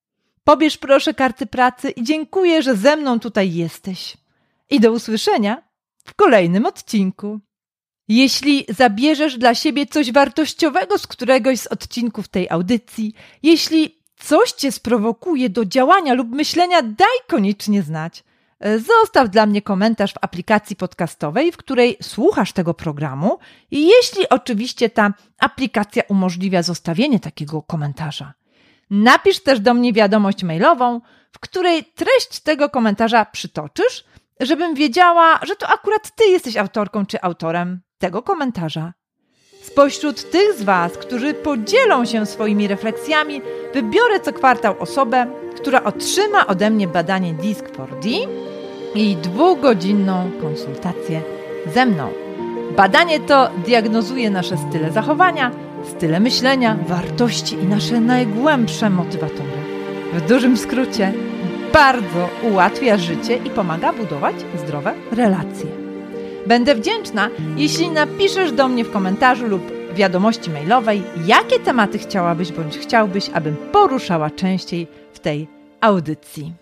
Pobierz 0.44 0.78
proszę 0.78 1.14
karty 1.14 1.46
pracy 1.46 1.90
i 1.90 2.04
dziękuję, 2.04 2.62
że 2.62 2.76
ze 2.76 2.96
mną 2.96 3.20
tutaj 3.20 3.54
jesteś. 3.54 4.18
I 4.70 4.80
do 4.80 4.92
usłyszenia 4.92 5.64
w 6.06 6.14
kolejnym 6.14 6.66
odcinku. 6.66 7.40
Jeśli 8.10 8.66
zabierzesz 8.70 9.38
dla 9.38 9.56
siebie 9.56 9.86
coś 9.86 10.12
wartościowego 10.12 10.98
z 10.98 11.08
któregoś 11.08 11.60
z 11.60 11.68
odcinków 11.68 12.28
tej 12.28 12.50
audycji, 12.50 13.14
jeśli 13.44 14.00
coś 14.16 14.52
cię 14.52 14.72
sprowokuje 14.72 15.50
do 15.50 15.66
działania 15.66 16.14
lub 16.14 16.30
myślenia, 16.30 16.82
daj 16.82 17.18
koniecznie 17.28 17.82
znać. 17.82 18.24
Zostaw 18.88 19.30
dla 19.30 19.46
mnie 19.46 19.62
komentarz 19.62 20.14
w 20.14 20.18
aplikacji 20.22 20.76
podcastowej, 20.76 21.52
w 21.52 21.58
której 21.58 21.98
słuchasz 22.02 22.54
tego 22.54 22.74
programu, 22.74 23.40
i 23.72 23.88
jeśli 23.88 24.30
oczywiście 24.30 24.90
ta 24.90 25.14
aplikacja 25.40 26.04
umożliwia 26.10 26.64
zostawienie 26.64 27.20
takiego 27.20 27.62
komentarza. 27.62 28.34
Napisz 28.90 29.44
też 29.44 29.60
do 29.60 29.74
mnie 29.74 29.94
wiadomość 29.94 30.44
mailową, 30.44 31.02
w 31.32 31.40
której 31.40 31.84
treść 31.84 32.40
tego 32.40 32.70
komentarza 32.70 33.26
przytoczysz, 33.26 34.04
żebym 34.40 34.76
wiedziała, 34.76 35.40
że 35.44 35.56
to 35.56 35.68
akurat 35.68 36.16
ty 36.16 36.26
jesteś 36.26 36.58
autorką 36.58 37.06
czy 37.06 37.22
autorem 37.22 37.82
tego 38.00 38.22
komentarza. 38.22 38.94
Spośród 39.62 40.32
tych 40.32 40.54
z 40.54 40.64
Was, 40.64 40.98
którzy 40.98 41.34
podzielą 41.34 42.06
się 42.06 42.26
swoimi 42.26 42.68
refleksjami, 42.68 43.42
wybiorę 43.74 44.20
co 44.20 44.34
kwartał 44.34 44.76
osobę, 44.80 45.28
która 45.56 45.84
otrzyma 45.84 46.48
ode 46.48 46.70
mnie 46.70 46.88
badanie 46.88 47.34
DISC-4D 47.34 48.28
i 48.96 49.16
dwugodzinną 49.16 50.32
konsultację 50.42 51.22
ze 51.74 51.86
mną. 51.86 52.10
Badanie 52.78 53.20
to 53.20 53.50
diagnozuje 53.66 54.30
nasze 54.30 54.58
style 54.58 54.92
zachowania, 54.92 55.52
style 55.84 56.20
myślenia, 56.20 56.78
wartości 56.88 57.56
i 57.56 57.68
nasze 57.68 58.00
najgłębsze 58.00 58.90
motywatory. 58.90 59.60
W 60.14 60.28
dużym 60.28 60.58
skrócie, 60.58 61.14
bardzo 61.74 62.30
ułatwia 62.52 62.98
życie 62.98 63.36
i 63.38 63.50
pomaga 63.50 63.94
budować 63.94 64.36
zdrowe 64.58 64.94
relacje. 65.12 65.79
Będę 66.48 66.76
wdzięczna, 66.76 67.30
jeśli 67.56 67.90
napiszesz 67.90 68.52
do 68.52 68.68
mnie 68.68 68.86
w 68.86 68.92
komentarzu 68.92 69.48
lub 69.48 69.62
wiadomości 69.94 70.50
mailowej, 70.50 71.02
jakie 71.26 71.60
tematy 71.60 71.98
chciałabyś 71.98 72.52
bądź 72.52 72.78
chciałbyś, 72.78 73.30
abym 73.34 73.56
poruszała 73.72 74.30
częściej 74.30 74.88
w 75.14 75.20
tej 75.20 75.48
audycji. 75.82 76.54